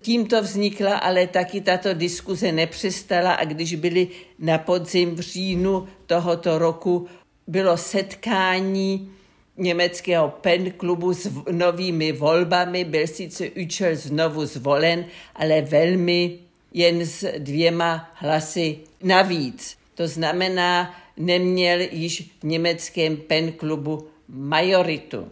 Tímto 0.00 0.42
vznikla 0.42 0.98
ale 0.98 1.26
taky 1.26 1.60
tato 1.60 1.94
diskuze 1.94 2.52
nepřestala 2.52 3.32
a 3.32 3.44
když 3.44 3.74
byli 3.74 4.08
na 4.38 4.58
podzim 4.58 5.14
v 5.14 5.20
říjnu 5.20 5.88
tohoto 6.06 6.58
roku, 6.58 7.06
bylo 7.46 7.76
setkání 7.76 9.12
německého 9.58 10.28
pen 10.28 10.70
klubu 10.70 11.14
s 11.14 11.30
novými 11.50 12.12
volbami, 12.12 12.84
byl 12.84 13.06
sice 13.06 13.50
Učel 13.50 13.96
znovu 13.96 14.46
zvolen, 14.46 15.04
ale 15.34 15.62
velmi 15.62 16.38
jen 16.72 17.06
s 17.06 17.38
dvěma 17.38 18.10
hlasy 18.14 18.78
navíc. 19.02 19.78
To 19.94 20.08
znamená, 20.08 20.94
neměl 21.16 21.80
již 21.80 22.30
v 22.40 22.44
německém 22.44 23.16
pen 23.16 23.52
klubu 23.52 24.08
majoritu. 24.28 25.28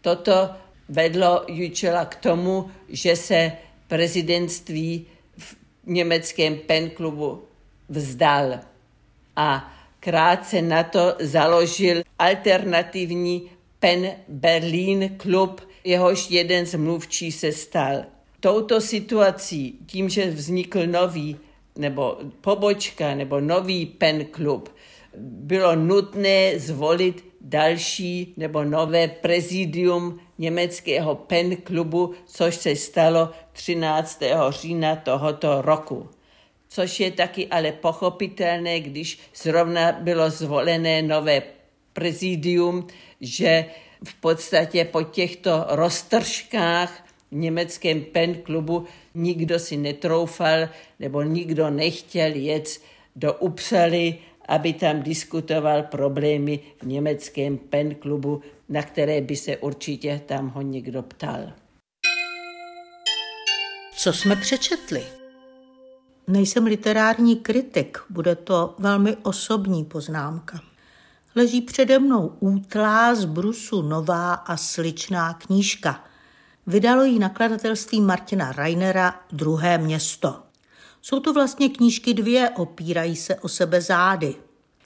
Toto 0.00 0.50
vedlo 0.88 1.44
Jučela 1.48 2.04
k 2.04 2.14
tomu, 2.14 2.70
že 2.88 3.16
se 3.16 3.52
prezidentství 3.88 5.06
v 5.38 5.56
německém 5.86 6.56
pen 6.56 6.90
klubu 6.90 7.42
vzdal. 7.88 8.58
A 9.36 9.74
krátce 10.00 10.62
na 10.62 10.82
to 10.82 11.14
založil 11.20 12.02
alternativní 12.18 13.50
Pen 13.80 14.12
Berlin 14.28 15.14
klub, 15.16 15.60
jehož 15.84 16.30
jeden 16.30 16.66
z 16.66 16.74
mluvčí 16.74 17.32
se 17.32 17.52
stal. 17.52 18.04
Touto 18.40 18.80
situací, 18.80 19.78
tím, 19.86 20.08
že 20.08 20.30
vznikl 20.30 20.86
nový 20.86 21.36
nebo 21.76 22.18
pobočka 22.40 23.14
nebo 23.14 23.40
nový 23.40 23.86
pen 23.86 24.24
klub, 24.24 24.74
bylo 25.20 25.76
nutné 25.76 26.58
zvolit 26.58 27.24
další 27.40 28.34
nebo 28.36 28.64
nové 28.64 29.08
prezidium 29.08 30.20
německého 30.38 31.14
pen 31.14 31.56
klubu, 31.56 32.14
což 32.26 32.54
se 32.54 32.76
stalo 32.76 33.30
13. 33.52 34.22
října 34.48 34.96
tohoto 34.96 35.62
roku. 35.62 36.08
Což 36.68 37.00
je 37.00 37.10
taky 37.10 37.46
ale 37.46 37.72
pochopitelné, 37.72 38.80
když 38.80 39.18
zrovna 39.34 39.92
bylo 39.92 40.30
zvolené 40.30 41.02
nové 41.02 41.42
prezidium, 41.98 42.86
že 43.20 43.64
v 44.04 44.14
podstatě 44.14 44.84
po 44.84 45.02
těchto 45.02 45.64
roztržkách 45.68 47.04
v 47.30 47.34
německém 47.34 48.00
pen 48.00 48.34
klubu 48.34 48.84
nikdo 49.14 49.58
si 49.58 49.76
netroufal 49.76 50.68
nebo 51.00 51.22
nikdo 51.22 51.70
nechtěl 51.70 52.30
jet 52.34 52.80
do 53.16 53.32
Upsaly 53.32 54.18
aby 54.48 54.72
tam 54.72 55.02
diskutoval 55.02 55.82
problémy 55.82 56.60
v 56.82 56.86
německém 56.86 57.58
pen 57.58 57.94
klubu, 57.94 58.42
na 58.68 58.82
které 58.82 59.20
by 59.20 59.36
se 59.36 59.56
určitě 59.56 60.20
tam 60.26 60.48
ho 60.48 60.62
někdo 60.62 61.02
ptal. 61.02 61.52
Co 63.96 64.12
jsme 64.12 64.36
přečetli? 64.36 65.02
Nejsem 66.28 66.64
literární 66.64 67.36
kritik, 67.36 67.98
bude 68.10 68.36
to 68.36 68.74
velmi 68.78 69.16
osobní 69.16 69.84
poznámka. 69.84 70.67
Leží 71.34 71.60
přede 71.60 71.98
mnou 71.98 72.36
útlá 72.40 73.14
z 73.14 73.24
brusu 73.24 73.82
nová 73.82 74.34
a 74.34 74.56
sličná 74.56 75.34
knížka. 75.34 76.04
Vydalo 76.66 77.04
ji 77.04 77.18
nakladatelství 77.18 78.00
Martina 78.00 78.52
Reinera 78.52 79.20
Druhé 79.32 79.78
město. 79.78 80.42
Jsou 81.02 81.20
to 81.20 81.32
vlastně 81.32 81.68
knížky 81.68 82.14
dvě, 82.14 82.50
opírají 82.50 83.16
se 83.16 83.34
o 83.34 83.48
sebe 83.48 83.80
zády. 83.80 84.36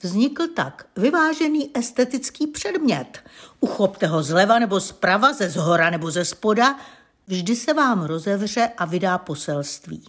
Vznikl 0.01 0.47
tak 0.47 0.85
vyvážený 0.97 1.71
estetický 1.73 2.47
předmět. 2.47 3.19
Uchopte 3.59 4.07
ho 4.07 4.23
zleva 4.23 4.59
nebo 4.59 4.79
zprava, 4.79 5.33
ze 5.33 5.49
zhora 5.49 5.89
nebo 5.89 6.11
ze 6.11 6.25
spoda, 6.25 6.79
vždy 7.27 7.55
se 7.55 7.73
vám 7.73 8.03
rozevře 8.03 8.69
a 8.77 8.85
vydá 8.85 9.17
poselství. 9.17 10.03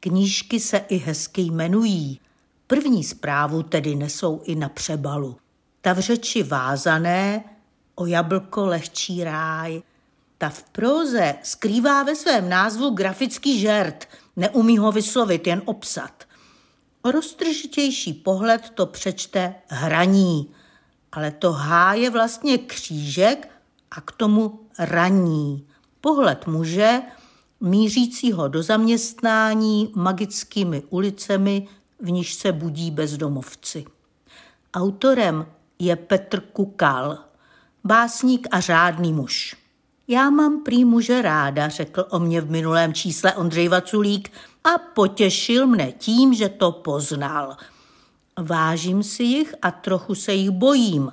Knížky 0.00 0.60
se 0.60 0.76
i 0.76 0.96
hezky 0.96 1.42
jmenují. 1.42 2.20
První 2.66 3.04
zprávu 3.04 3.62
tedy 3.62 3.94
nesou 3.94 4.40
i 4.44 4.54
na 4.54 4.68
přebalu. 4.68 5.36
Ta 5.80 5.92
v 5.92 5.98
řeči 5.98 6.42
vázané 6.42 7.44
o 7.94 8.06
jablko 8.06 8.66
lehčí 8.66 9.24
ráj. 9.24 9.82
Ta 10.38 10.48
v 10.48 10.62
próze 10.62 11.34
skrývá 11.42 12.02
ve 12.02 12.16
svém 12.16 12.48
názvu 12.48 12.90
grafický 12.90 13.60
žert, 13.60 14.08
neumí 14.36 14.78
ho 14.78 14.92
vyslovit, 14.92 15.46
jen 15.46 15.62
obsat. 15.64 16.24
O 17.02 17.10
roztržitější 17.10 18.12
pohled 18.12 18.70
to 18.70 18.86
přečte 18.86 19.54
hraní, 19.68 20.50
ale 21.12 21.30
to 21.30 21.52
H 21.52 21.94
je 21.94 22.10
vlastně 22.10 22.58
křížek 22.58 23.48
a 23.90 24.00
k 24.00 24.12
tomu 24.12 24.60
raní. 24.78 25.66
Pohled 26.00 26.46
muže, 26.46 27.02
mířícího 27.60 28.48
do 28.48 28.62
zaměstnání 28.62 29.92
magickými 29.94 30.82
ulicemi, 30.90 31.68
v 32.04 32.10
níž 32.10 32.34
se 32.34 32.52
budí 32.52 32.90
bezdomovci. 32.90 33.84
Autorem 34.74 35.46
je 35.78 35.96
Petr 35.96 36.40
Kukal, 36.40 37.18
básník 37.84 38.48
a 38.50 38.60
řádný 38.60 39.12
muž. 39.12 39.56
Já 40.08 40.30
mám 40.30 40.62
prý 40.62 40.84
muže 40.84 41.22
ráda, 41.22 41.68
řekl 41.68 42.04
o 42.10 42.18
mě 42.18 42.40
v 42.40 42.50
minulém 42.50 42.94
čísle 42.94 43.34
Ondřej 43.34 43.68
Vaculík 43.68 44.32
a 44.64 44.78
potěšil 44.78 45.66
mne 45.66 45.92
tím, 45.92 46.34
že 46.34 46.48
to 46.48 46.72
poznal. 46.72 47.56
Vážím 48.38 49.02
si 49.02 49.22
jich 49.22 49.54
a 49.62 49.70
trochu 49.70 50.14
se 50.14 50.34
jich 50.34 50.50
bojím, 50.50 51.12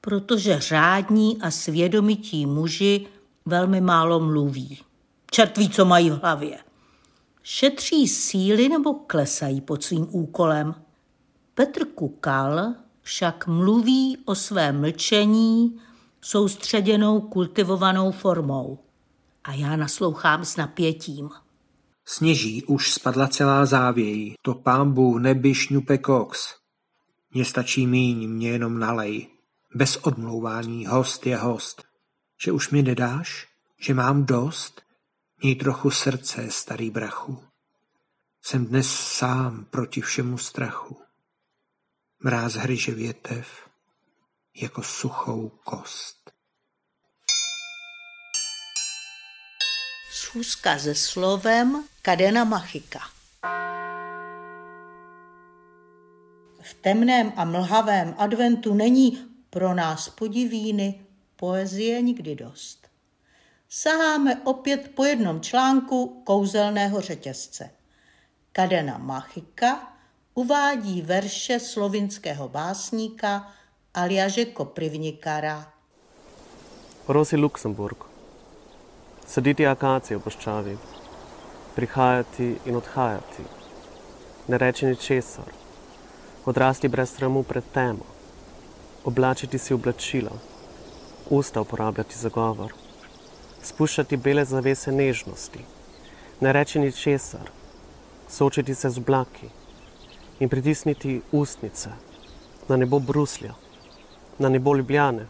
protože 0.00 0.60
řádní 0.60 1.38
a 1.42 1.50
svědomití 1.50 2.46
muži 2.46 3.06
velmi 3.46 3.80
málo 3.80 4.20
mluví. 4.20 4.78
Čert 5.30 5.58
ví, 5.58 5.70
co 5.70 5.84
mají 5.84 6.10
v 6.10 6.20
hlavě. 6.20 6.58
Šetří 7.46 8.08
síly 8.08 8.68
nebo 8.68 8.94
klesají 8.94 9.60
pod 9.60 9.84
svým 9.84 10.06
úkolem. 10.10 10.74
Petr 11.54 11.84
Kukal 11.84 12.74
však 13.02 13.46
mluví 13.46 14.18
o 14.24 14.34
své 14.34 14.72
mlčení 14.72 15.80
soustředěnou 16.20 17.20
kultivovanou 17.20 18.12
formou. 18.12 18.78
A 19.44 19.52
já 19.52 19.76
naslouchám 19.76 20.44
s 20.44 20.56
napětím. 20.56 21.30
Sněží, 22.04 22.64
už 22.64 22.92
spadla 22.92 23.28
celá 23.28 23.66
závěj, 23.66 24.34
to 24.42 24.54
pámbu 24.54 25.18
neby 25.18 25.54
šňupe 25.54 25.98
koks. 25.98 26.54
Mně 27.30 27.44
stačí 27.44 27.86
míň, 27.86 28.28
mě 28.28 28.50
jenom 28.50 28.78
nalej. 28.78 29.28
Bez 29.74 29.96
odmlouvání, 29.96 30.86
host 30.86 31.26
je 31.26 31.36
host. 31.36 31.82
Že 32.44 32.52
už 32.52 32.70
mi 32.70 32.82
nedáš? 32.82 33.46
Že 33.80 33.94
mám 33.94 34.24
dost? 34.24 34.83
Měj 35.42 35.54
trochu 35.54 35.90
srdce, 35.90 36.50
starý 36.50 36.90
brachu. 36.90 37.44
Jsem 38.42 38.66
dnes 38.66 38.86
sám 38.90 39.64
proti 39.64 40.00
všemu 40.00 40.38
strachu. 40.38 41.00
Mráz 42.18 42.54
hryže 42.54 42.94
větev 42.94 43.70
jako 44.56 44.82
suchou 44.82 45.48
kost. 45.48 46.30
Schůzka 50.12 50.78
se 50.78 50.94
slovem 50.94 51.84
Kadena 52.02 52.44
Machika. 52.44 53.00
V 56.62 56.74
temném 56.80 57.32
a 57.36 57.44
mlhavém 57.44 58.14
adventu 58.18 58.74
není 58.74 59.28
pro 59.50 59.74
nás 59.74 60.08
podivíny 60.08 61.06
poezie 61.36 62.02
nikdy 62.02 62.34
dost. 62.34 62.83
Saháme 63.76 64.40
opět 64.44 64.90
po 64.94 65.04
jednom 65.04 65.40
článku 65.40 66.22
kouzelného 66.24 67.00
řetězce. 67.00 67.70
Kadena 68.52 68.98
Machika 68.98 69.92
uvádí 70.34 71.02
verše 71.02 71.60
slovinského 71.60 72.48
básníka 72.48 73.52
Aljaže 73.94 74.44
Koprivnikara. 74.44 75.72
Rosi 77.08 77.36
Luksemburg. 77.36 78.04
Saditi 79.26 79.66
akacije 79.66 80.18
v 80.18 80.22
puščavi, 80.22 80.78
prihajati 81.74 82.60
in 82.64 82.76
odhajati, 82.76 83.42
ne 84.48 84.58
reči 84.58 84.86
ničesar, 84.86 85.50
odrasti 86.44 86.88
brez 86.88 87.10
sramu 87.10 87.42
pred 87.42 87.64
temo, 87.74 88.06
oblačiti 89.02 89.58
si 89.58 89.74
oblačila, 89.74 90.32
usta 91.30 91.60
uporabljati 91.60 92.18
za 92.18 92.28
govor, 92.28 92.83
spuščati 93.64 94.16
bele 94.16 94.44
zavese 94.44 94.92
nežnosti, 94.92 95.64
ne 96.40 96.52
reči 96.52 96.78
ničesar, 96.78 97.50
soočiti 98.28 98.74
se 98.74 98.90
z 98.90 98.98
oblaki 98.98 99.48
in 100.40 100.48
pritisniti 100.48 101.20
ustnice 101.32 101.90
na 102.68 102.76
nebo 102.76 103.00
Bruslja, 103.00 103.54
na 104.38 104.48
nebo 104.48 104.74
Ljubljane, 104.74 105.26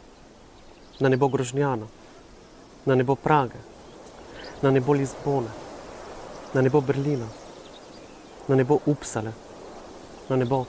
na 1.00 1.08
nebo 1.08 1.28
Grožnjana, 1.28 1.86
na 2.86 2.94
nebo 2.94 3.16
Prage, 3.16 3.58
na 4.62 4.70
nebo 4.70 4.92
Lizbone, 4.92 5.50
na 6.54 6.62
nebo 6.62 6.80
Berlina, 6.80 7.28
na 8.48 8.56
nebo 8.56 8.80
Upsale, 8.84 9.32
na 10.30 10.36
nebo. 10.36 10.66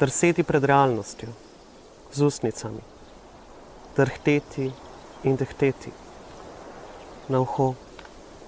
Drseti 0.00 0.42
pred 0.42 0.64
realnostjo, 0.64 1.28
z 2.12 2.22
ustnicami, 2.22 2.80
drhteti 3.96 4.72
in 5.22 5.36
dehteti, 5.36 5.92
na 7.28 7.40
uho 7.40 7.76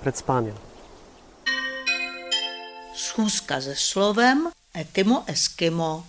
pred 0.00 0.16
spanjem. 0.16 0.56
Schůzka 2.94 3.60
se 3.60 3.74
slovem 3.76 4.48
Etimo 4.76 5.24
Eskimo. 5.26 6.04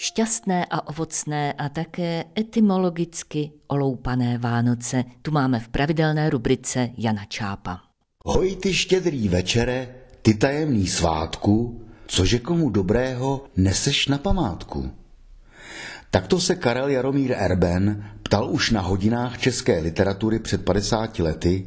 Šťastné 0.00 0.64
a 0.64 0.88
ovocné 0.88 1.52
a 1.52 1.68
také 1.68 2.24
etymologicky 2.32 3.52
oloupané 3.68 4.38
Vánoce 4.38 5.04
tu 5.22 5.30
máme 5.30 5.60
v 5.60 5.68
pravidelné 5.68 6.30
rubrice 6.30 6.90
Jana 6.96 7.24
Čápa. 7.24 7.80
Hoj 8.24 8.56
ty 8.56 8.74
štědrý 8.74 9.28
večere, 9.28 9.94
ty 10.22 10.34
tajemný 10.34 10.86
svátku, 10.86 11.84
cože 12.06 12.38
komu 12.38 12.70
dobrého 12.70 13.44
neseš 13.56 14.08
na 14.08 14.18
památku. 14.18 14.99
Takto 16.10 16.40
se 16.40 16.54
Karel 16.54 16.88
Jaromír 16.88 17.32
Erben 17.32 18.10
ptal 18.22 18.50
už 18.50 18.70
na 18.70 18.80
hodinách 18.80 19.38
české 19.38 19.78
literatury 19.78 20.38
před 20.38 20.64
50 20.64 21.18
lety 21.18 21.66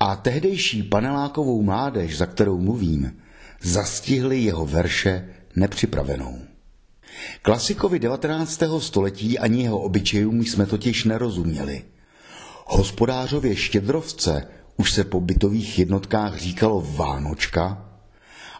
a 0.00 0.16
tehdejší 0.16 0.82
panelákovou 0.82 1.62
mládež, 1.62 2.18
za 2.18 2.26
kterou 2.26 2.58
mluvím, 2.58 3.16
zastihli 3.62 4.40
jeho 4.40 4.66
verše 4.66 5.28
nepřipravenou. 5.56 6.38
Klasikovi 7.42 7.98
19. 7.98 8.62
století 8.78 9.38
ani 9.38 9.62
jeho 9.62 9.78
obyčejům 9.78 10.40
jsme 10.40 10.66
totiž 10.66 11.04
nerozuměli. 11.04 11.84
Hospodářově 12.66 13.56
štědrovce 13.56 14.46
už 14.76 14.92
se 14.92 15.04
po 15.04 15.20
bytových 15.20 15.78
jednotkách 15.78 16.38
říkalo 16.38 16.80
Vánočka 16.96 17.91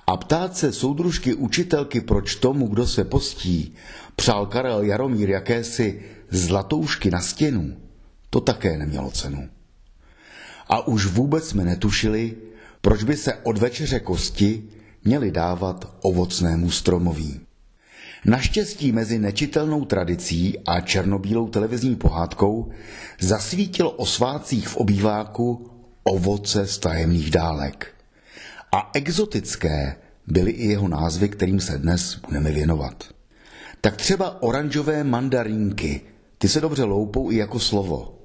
a 0.06 0.16
ptát 0.16 0.56
se 0.56 0.72
soudružky 0.72 1.34
učitelky, 1.34 2.00
proč 2.00 2.34
tomu, 2.34 2.66
kdo 2.66 2.86
se 2.86 3.04
postí, 3.04 3.74
přál 4.16 4.46
Karel 4.46 4.82
Jaromír 4.82 5.30
jakési 5.30 6.02
zlatoušky 6.30 7.10
na 7.10 7.20
stěnu, 7.20 7.76
to 8.30 8.40
také 8.40 8.78
nemělo 8.78 9.10
cenu. 9.10 9.48
A 10.68 10.86
už 10.86 11.06
vůbec 11.06 11.48
jsme 11.48 11.64
netušili, 11.64 12.36
proč 12.80 13.02
by 13.02 13.16
se 13.16 13.34
od 13.34 13.58
večeře 13.58 14.00
kosti 14.00 14.64
měli 15.04 15.30
dávat 15.30 15.96
ovocnému 16.02 16.70
stromoví. 16.70 17.40
Naštěstí 18.24 18.92
mezi 18.92 19.18
nečitelnou 19.18 19.84
tradicí 19.84 20.58
a 20.66 20.80
černobílou 20.80 21.48
televizní 21.48 21.96
pohádkou 21.96 22.70
zasvítil 23.20 23.92
o 23.96 24.06
svácích 24.06 24.68
v 24.68 24.76
obýváku 24.76 25.70
ovoce 26.04 26.66
z 26.66 26.78
tajemných 26.78 27.30
dálek. 27.30 28.01
A 28.72 28.90
exotické 28.94 29.96
byly 30.26 30.50
i 30.50 30.66
jeho 30.68 30.88
názvy, 30.88 31.28
kterým 31.28 31.60
se 31.60 31.78
dnes 31.78 32.20
budeme 32.28 32.52
věnovat. 32.52 33.04
Tak 33.80 33.96
třeba 33.96 34.42
oranžové 34.42 35.04
mandarínky, 35.04 36.00
ty 36.38 36.48
se 36.48 36.60
dobře 36.60 36.84
loupou 36.84 37.30
i 37.30 37.36
jako 37.36 37.58
slovo. 37.58 38.18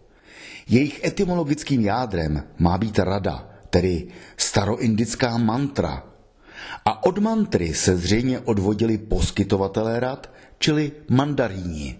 Jejich 0.67 1.03
etymologickým 1.03 1.81
jádrem 1.81 2.43
má 2.57 2.77
být 2.77 2.99
rada, 2.99 3.49
tedy 3.69 4.07
staroindická 4.37 5.37
mantra. 5.37 6.03
A 6.85 7.03
od 7.03 7.17
mantry 7.17 7.73
se 7.73 7.97
zřejmě 7.97 8.39
odvodili 8.39 8.97
poskytovatelé 8.97 9.99
rad, 9.99 10.29
čili 10.59 10.91
mandaríni. 11.09 11.99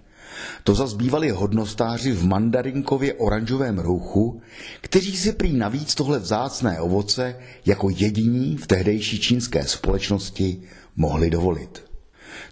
To 0.63 0.75
zazbývali 0.75 1.29
hodnostáři 1.29 2.11
v 2.11 2.25
mandarinkově 2.25 3.13
oranžovém 3.13 3.79
rouchu, 3.79 4.41
kteří 4.81 5.17
si 5.17 5.31
prý 5.31 5.53
navíc 5.53 5.95
tohle 5.95 6.19
vzácné 6.19 6.81
ovoce 6.81 7.35
jako 7.65 7.89
jediní 7.89 8.57
v 8.57 8.67
tehdejší 8.67 9.19
čínské 9.19 9.63
společnosti 9.63 10.61
mohli 10.95 11.29
dovolit. 11.29 11.83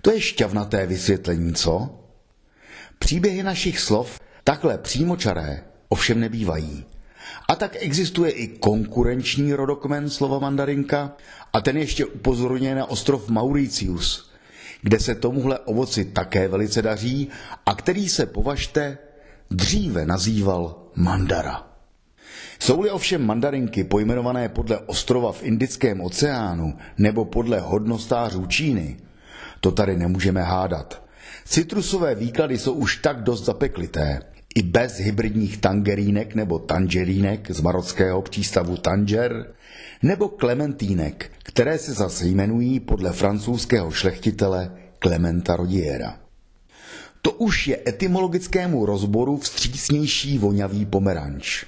To 0.01 0.11
je 0.11 0.21
šťavnaté 0.21 0.86
vysvětlení, 0.86 1.53
co? 1.53 1.99
Příběhy 2.99 3.43
našich 3.43 3.79
slov 3.79 4.19
takhle 4.43 4.77
přímočaré 4.77 5.63
ovšem 5.89 6.19
nebývají. 6.19 6.86
A 7.47 7.55
tak 7.55 7.75
existuje 7.79 8.31
i 8.31 8.47
konkurenční 8.47 9.53
rodokmen 9.53 10.09
slova 10.09 10.39
mandarinka 10.39 11.17
a 11.53 11.61
ten 11.61 11.77
ještě 11.77 12.05
upozorňuje 12.05 12.75
na 12.75 12.86
ostrov 12.86 13.29
Mauritius, 13.29 14.24
kde 14.86 14.99
se 14.99 15.15
tomuhle 15.15 15.59
ovoci 15.59 16.05
také 16.05 16.47
velice 16.47 16.81
daří 16.81 17.29
a 17.65 17.75
který 17.75 18.09
se 18.09 18.25
považte 18.25 18.97
dříve 19.51 20.05
nazýval 20.05 20.75
mandara. 20.95 21.67
Jsou-li 22.59 22.89
ovšem 22.89 23.25
mandarinky 23.25 23.83
pojmenované 23.83 24.49
podle 24.49 24.77
ostrova 24.77 25.31
v 25.31 25.43
Indickém 25.43 26.01
oceánu 26.01 26.77
nebo 26.97 27.25
podle 27.25 27.59
hodnostářů 27.59 28.45
Číny, 28.45 28.97
to 29.59 29.71
tady 29.71 29.97
nemůžeme 29.97 30.43
hádat. 30.43 31.03
Citrusové 31.45 32.15
výklady 32.15 32.57
jsou 32.57 32.73
už 32.73 32.97
tak 32.97 33.23
dost 33.23 33.45
zapeklité. 33.45 34.21
I 34.55 34.61
bez 34.61 34.99
hybridních 34.99 35.57
tangerínek 35.57 36.36
nebo 36.36 36.59
tangerínek 36.59 37.51
z 37.51 37.61
marockého 37.61 38.21
přístavu 38.21 38.77
Tanger 38.77 39.53
nebo 40.03 40.29
klementínek, 40.29 41.31
které 41.43 41.77
se 41.77 41.93
zase 41.93 42.27
jmenují 42.27 42.79
podle 42.79 43.11
francouzského 43.11 43.91
šlechtitele 43.91 44.71
Clementa 45.03 45.55
Rodiera. 45.55 46.19
To 47.21 47.31
už 47.31 47.67
je 47.67 47.79
etymologickému 47.87 48.85
rozboru 48.85 49.37
vstřícnější 49.37 50.37
vonavý 50.37 50.85
pomeranč. 50.85 51.65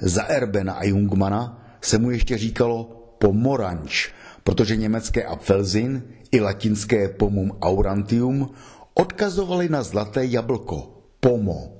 Za 0.00 0.22
Erbena 0.22 0.72
a 0.72 0.84
Jungmana 0.84 1.66
se 1.80 1.98
mu 1.98 2.10
ještě 2.10 2.38
říkalo 2.38 2.84
pomoranč, 3.18 4.08
protože 4.44 4.76
německé 4.76 5.24
Apfelsin 5.24 6.02
i 6.32 6.40
latinské 6.40 7.08
pomum 7.08 7.52
aurantium 7.60 8.50
odkazovali 8.94 9.68
na 9.68 9.82
zlaté 9.82 10.26
jablko, 10.26 11.02
pomo. 11.20 11.72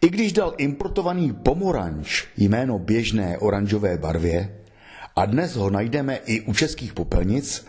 I 0.00 0.08
když 0.08 0.32
dal 0.32 0.54
importovaný 0.56 1.32
pomoranč 1.32 2.24
jméno 2.36 2.78
běžné 2.78 3.38
oranžové 3.38 3.98
barvě, 3.98 4.59
a 5.16 5.26
dnes 5.26 5.56
ho 5.56 5.70
najdeme 5.70 6.16
i 6.16 6.40
u 6.40 6.54
českých 6.54 6.92
popelnic, 6.92 7.66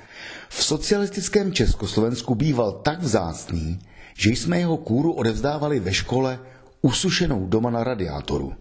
v 0.50 0.64
socialistickém 0.64 1.54
Československu 1.54 2.36
býval 2.36 2.72
tak 2.72 3.00
vzácný, 3.00 3.80
že 4.14 4.30
jsme 4.30 4.60
jeho 4.60 4.78
kůru 4.78 5.14
odevzdávali 5.14 5.80
ve 5.80 5.94
škole 5.94 6.40
usušenou 6.82 7.48
doma 7.48 7.70
na 7.70 7.84
radiátoru. 7.84 8.54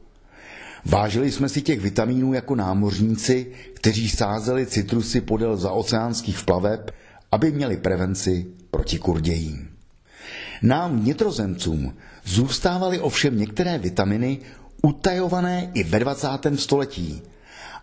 Vážili 0.84 1.32
jsme 1.32 1.48
si 1.48 1.62
těch 1.62 1.80
vitamínů 1.80 2.32
jako 2.32 2.54
námořníci, 2.54 3.52
kteří 3.74 4.10
sázeli 4.10 4.66
citrusy 4.66 5.20
podél 5.20 5.56
zaoceánských 5.56 6.42
plaveb, 6.42 6.90
aby 7.32 7.52
měli 7.52 7.76
prevenci 7.76 8.46
proti 8.70 8.98
kurdějím. 8.98 9.70
Nám 10.62 11.00
vnitrozemcům 11.00 11.94
zůstávaly 12.24 13.00
ovšem 13.00 13.38
některé 13.38 13.78
vitaminy 13.78 14.38
utajované 14.82 15.70
i 15.74 15.84
ve 15.84 15.98
20. 15.98 16.28
století 16.54 17.22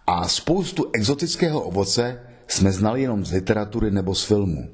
a 0.08 0.28
spoustu 0.28 0.86
exotického 0.94 1.62
ovoce 1.62 2.20
jsme 2.48 2.72
znali 2.72 3.02
jenom 3.02 3.26
z 3.26 3.32
literatury 3.32 3.92
nebo 3.92 4.16
z 4.16 4.24
filmu. 4.24 4.70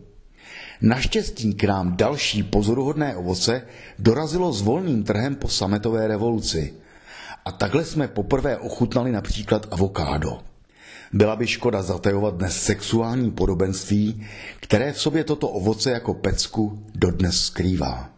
Naštěstí 0.81 1.53
k 1.53 1.63
nám 1.63 1.97
další 1.97 2.43
pozoruhodné 2.43 3.15
ovoce 3.15 3.61
dorazilo 3.99 4.53
s 4.53 4.61
volným 4.61 5.03
trhem 5.03 5.35
po 5.35 5.49
sametové 5.49 6.07
revoluci. 6.07 6.73
A 7.45 7.51
takhle 7.51 7.85
jsme 7.85 8.07
poprvé 8.07 8.57
ochutnali 8.57 9.11
například 9.11 9.67
avokádo. 9.71 10.39
Byla 11.13 11.35
by 11.35 11.47
škoda 11.47 11.81
zatajovat 11.81 12.35
dnes 12.37 12.63
sexuální 12.63 13.31
podobenství, 13.31 14.25
které 14.59 14.91
v 14.91 15.01
sobě 15.01 15.23
toto 15.23 15.49
ovoce 15.49 15.91
jako 15.91 16.13
pecku 16.13 16.83
dodnes 16.95 17.45
skrývá. 17.45 18.09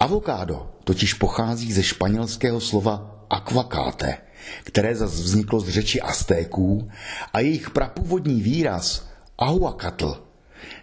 Avokádo 0.00 0.70
totiž 0.84 1.14
pochází 1.14 1.72
ze 1.72 1.82
španělského 1.82 2.60
slova 2.60 3.24
aquacate, 3.30 4.18
které 4.64 4.96
zase 4.96 5.22
vzniklo 5.22 5.60
z 5.60 5.68
řeči 5.68 6.00
Aztéků 6.00 6.90
a 7.32 7.40
jejich 7.40 7.70
prapůvodní 7.70 8.42
výraz 8.42 9.08
ahuacatl 9.38 10.28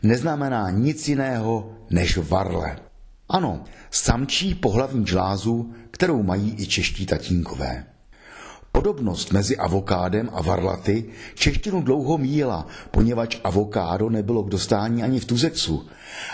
neznamená 0.03 0.69
nic 0.69 1.07
jiného 1.07 1.71
než 1.89 2.17
varle. 2.17 2.77
Ano, 3.29 3.63
samčí 3.91 4.55
pohlavní 4.55 5.07
žlázu, 5.07 5.73
kterou 5.91 6.23
mají 6.23 6.55
i 6.59 6.67
čeští 6.67 7.05
tatínkové. 7.05 7.85
Podobnost 8.71 9.31
mezi 9.31 9.57
avokádem 9.57 10.29
a 10.33 10.41
varlaty 10.41 11.05
češtinu 11.35 11.81
dlouho 11.81 12.17
míjela, 12.17 12.67
poněvadž 12.91 13.37
avokádo 13.43 14.09
nebylo 14.09 14.43
k 14.43 14.49
dostání 14.49 15.03
ani 15.03 15.19
v 15.19 15.25
Tuzexu, 15.25 15.87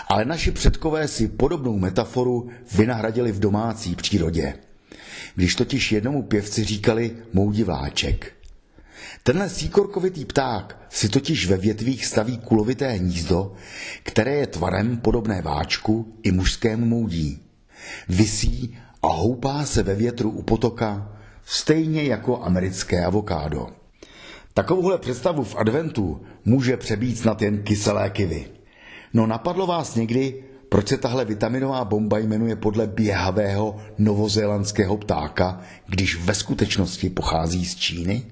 ale 0.08 0.24
naši 0.24 0.50
předkové 0.50 1.08
si 1.08 1.28
podobnou 1.28 1.78
metaforu 1.78 2.48
vynahradili 2.74 3.32
v 3.32 3.38
domácí 3.38 3.96
přírodě. 3.96 4.54
Když 5.34 5.54
totiž 5.54 5.92
jednomu 5.92 6.22
pěvci 6.22 6.64
říkali 6.64 7.16
moudiváček. 7.32 8.32
Tenhle 9.22 9.48
síkorkovitý 9.48 10.24
pták 10.24 10.86
si 10.90 11.08
totiž 11.08 11.46
ve 11.46 11.56
větvích 11.56 12.06
staví 12.06 12.38
kulovité 12.38 12.88
hnízdo, 12.88 13.52
které 14.02 14.34
je 14.34 14.46
tvarem 14.46 14.96
podobné 14.96 15.42
váčku 15.42 16.14
i 16.22 16.32
mužskému 16.32 16.86
moudí. 16.86 17.42
Visí 18.08 18.78
a 19.02 19.08
houpá 19.08 19.64
se 19.64 19.82
ve 19.82 19.94
větru 19.94 20.30
u 20.30 20.42
potoka, 20.42 21.18
stejně 21.44 22.04
jako 22.04 22.42
americké 22.42 23.04
avokádo. 23.04 23.68
Takovouhle 24.54 24.98
představu 24.98 25.44
v 25.44 25.56
adventu 25.56 26.22
může 26.44 26.76
přebít 26.76 27.18
snad 27.18 27.42
jen 27.42 27.62
kyselé 27.62 28.10
kivy. 28.10 28.46
No 29.14 29.26
napadlo 29.26 29.66
vás 29.66 29.94
někdy, 29.94 30.44
proč 30.72 30.88
se 30.88 30.96
tahle 30.96 31.24
vitaminová 31.24 31.84
bomba 31.84 32.18
jmenuje 32.18 32.56
podle 32.56 32.86
běhavého 32.86 33.76
novozélandského 33.98 34.96
ptáka, 34.96 35.60
když 35.86 36.16
ve 36.24 36.34
skutečnosti 36.34 37.10
pochází 37.10 37.66
z 37.66 37.74
Číny? 37.74 38.22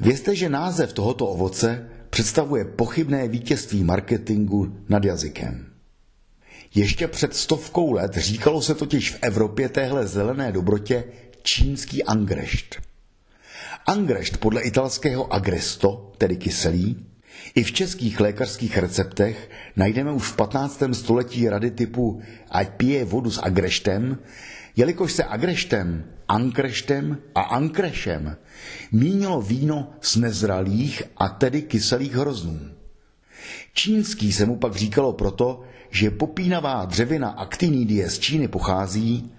Vězte, 0.00 0.36
že 0.36 0.48
název 0.48 0.92
tohoto 0.92 1.26
ovoce 1.26 1.88
představuje 2.10 2.64
pochybné 2.64 3.28
vítězství 3.28 3.84
marketingu 3.84 4.76
nad 4.88 5.04
jazykem. 5.04 5.66
Ještě 6.74 7.08
před 7.08 7.34
stovkou 7.34 7.92
let 7.92 8.16
říkalo 8.16 8.62
se 8.62 8.74
totiž 8.74 9.10
v 9.10 9.18
Evropě 9.22 9.68
téhle 9.68 10.06
zelené 10.06 10.52
dobrotě 10.52 11.04
čínský 11.42 12.04
angrešt. 12.04 12.76
Angrešt 13.86 14.36
podle 14.36 14.62
italského 14.62 15.32
agresto, 15.32 16.12
tedy 16.18 16.36
kyselý, 16.36 17.06
i 17.54 17.62
v 17.62 17.72
českých 17.72 18.20
lékařských 18.20 18.78
receptech 18.78 19.50
najdeme 19.76 20.12
už 20.12 20.28
v 20.28 20.36
15. 20.36 20.82
století 20.92 21.48
rady 21.48 21.70
typu 21.70 22.20
ať 22.50 22.68
pije 22.68 23.04
vodu 23.04 23.30
s 23.30 23.42
agreštem, 23.42 24.18
jelikož 24.76 25.12
se 25.12 25.24
agreštem, 25.24 26.04
ankreštem 26.28 27.18
a 27.34 27.40
ankrešem 27.40 28.36
mínilo 28.92 29.42
víno 29.42 29.94
z 30.00 30.16
nezralých 30.16 31.02
a 31.16 31.28
tedy 31.28 31.62
kyselých 31.62 32.14
hroznů. 32.14 32.60
Čínský 33.74 34.32
se 34.32 34.46
mu 34.46 34.56
pak 34.56 34.76
říkalo 34.76 35.12
proto, 35.12 35.62
že 35.90 36.10
popínavá 36.10 36.84
dřevina 36.84 37.28
actinidie 37.28 38.10
z 38.10 38.18
Číny 38.18 38.48
pochází 38.48 39.30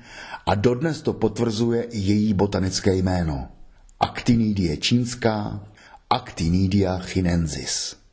a 0.46 0.56
dodnes 0.56 1.02
to 1.02 1.14
potvrzuje 1.14 1.84
i 1.84 2.00
její 2.00 2.34
botanické 2.34 2.96
jméno. 2.96 3.48
Actinidie 4.00 4.78
čínská, 4.78 5.64
Actinidia 6.10 7.00
chinensis. 7.00 8.05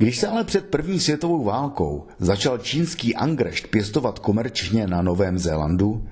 Když 0.00 0.18
se 0.18 0.28
ale 0.28 0.44
před 0.44 0.66
první 0.66 1.00
světovou 1.00 1.44
válkou 1.44 2.06
začal 2.18 2.58
čínský 2.58 3.16
angrešt 3.16 3.66
pěstovat 3.66 4.18
komerčně 4.18 4.86
na 4.86 5.02
Novém 5.02 5.38
Zélandu, 5.38 6.08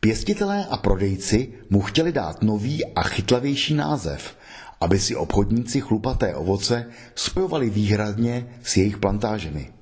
pěstitelé 0.00 0.66
a 0.70 0.76
prodejci 0.76 1.52
mu 1.70 1.80
chtěli 1.80 2.12
dát 2.12 2.42
nový 2.42 2.84
a 2.94 3.02
chytlavější 3.02 3.74
název, 3.74 4.36
aby 4.80 4.98
si 4.98 5.16
obchodníci 5.16 5.80
chlupaté 5.80 6.34
ovoce 6.34 6.86
spojovali 7.14 7.70
výhradně 7.70 8.46
s 8.62 8.76
jejich 8.76 8.98
plantážemi. 8.98 9.72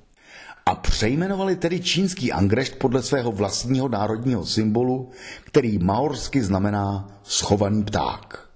A 0.65 0.75
přejmenovali 0.75 1.55
tedy 1.55 1.79
čínský 1.79 2.31
angrešt 2.31 2.75
podle 2.75 3.03
svého 3.03 3.31
vlastního 3.31 3.89
národního 3.89 4.45
symbolu, 4.45 5.09
který 5.45 5.77
maorsky 5.77 6.43
znamená 6.43 7.07
schovaný 7.23 7.83
pták. 7.83 8.50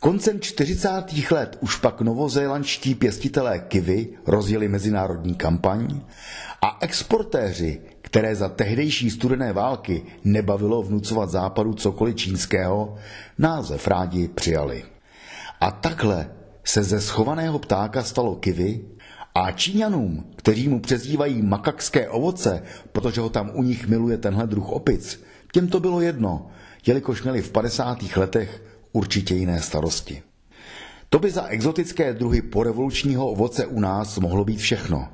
Koncem 0.00 0.40
40. 0.40 0.88
let 1.30 1.58
už 1.60 1.76
pak 1.76 2.00
novozélandští 2.00 2.94
pěstitelé 2.94 3.58
kivy 3.58 4.08
rozjeli 4.26 4.68
mezinárodní 4.68 5.34
kampaň 5.34 6.00
a 6.62 6.78
exportéři, 6.80 7.80
které 8.02 8.36
za 8.36 8.48
tehdejší 8.48 9.10
studené 9.10 9.52
války 9.52 10.02
nebavilo 10.24 10.82
vnucovat 10.82 11.30
západu 11.30 11.74
cokoliv 11.74 12.16
čínského, 12.16 12.94
název 13.38 13.86
rádi 13.86 14.28
přijali. 14.28 14.84
A 15.60 15.70
takhle 15.70 16.30
se 16.64 16.82
ze 16.82 17.00
schovaného 17.00 17.58
ptáka 17.58 18.02
stalo 18.02 18.36
kivy 18.36 18.80
a 19.34 19.52
Číňanům, 19.52 20.24
kteří 20.36 20.68
mu 20.68 20.80
přezdívají 20.80 21.42
makakské 21.42 22.08
ovoce, 22.08 22.62
protože 22.92 23.20
ho 23.20 23.28
tam 23.28 23.50
u 23.54 23.62
nich 23.62 23.88
miluje 23.88 24.18
tenhle 24.18 24.46
druh 24.46 24.68
opic, 24.68 25.22
těm 25.52 25.68
to 25.68 25.80
bylo 25.80 26.00
jedno, 26.00 26.46
jelikož 26.86 27.22
měli 27.22 27.42
v 27.42 27.50
50. 27.50 28.16
letech 28.16 28.65
určitě 28.96 29.34
jiné 29.34 29.62
starosti. 29.62 30.22
To 31.08 31.18
by 31.18 31.30
za 31.30 31.46
exotické 31.46 32.14
druhy 32.14 32.42
porevolučního 32.42 33.30
ovoce 33.30 33.66
u 33.66 33.80
nás 33.80 34.18
mohlo 34.18 34.44
být 34.44 34.56
všechno, 34.56 35.08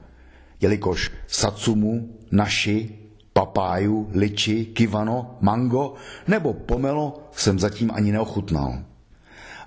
jelikož 0.60 1.10
satsumu, 1.26 2.18
naši, 2.30 2.98
papáju, 3.32 4.10
liči, 4.14 4.64
kivano, 4.64 5.38
mango 5.40 5.94
nebo 6.28 6.52
pomelo 6.52 7.30
jsem 7.32 7.58
zatím 7.58 7.90
ani 7.94 8.12
neochutnal. 8.12 8.82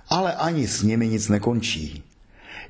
Ale 0.08 0.34
ani 0.34 0.68
s 0.68 0.82
nimi 0.82 1.08
nic 1.08 1.28
nekončí. 1.28 2.02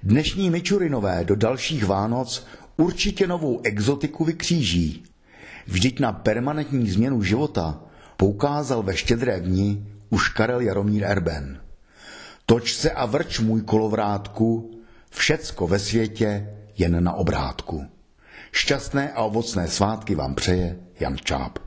Dnešní 0.02 0.50
mičurinové 0.50 1.24
do 1.24 1.36
dalších 1.36 1.86
Vánoc 1.86 2.46
určitě 2.76 3.26
novou 3.26 3.60
exotiku 3.64 4.24
vykříží. 4.24 5.04
Vždyť 5.66 6.00
na 6.00 6.12
permanentní 6.12 6.90
změnu 6.90 7.22
života 7.22 7.80
poukázal 8.16 8.82
ve 8.82 8.96
štědré 8.96 9.40
dni 9.40 9.95
už 10.10 10.28
Karel 10.28 10.60
Jaromír 10.60 11.04
Erben. 11.04 11.60
Toč 12.46 12.74
se 12.74 12.90
a 12.90 13.06
vrč 13.06 13.38
můj 13.38 13.62
kolovrátku, 13.62 14.70
všecko 15.10 15.66
ve 15.66 15.78
světě 15.78 16.56
jen 16.78 17.04
na 17.04 17.12
obrátku. 17.12 17.86
Šťastné 18.52 19.12
a 19.12 19.22
ovocné 19.22 19.68
svátky 19.68 20.14
vám 20.14 20.34
přeje 20.34 20.76
Jan 21.00 21.16
Čáp. 21.18 21.65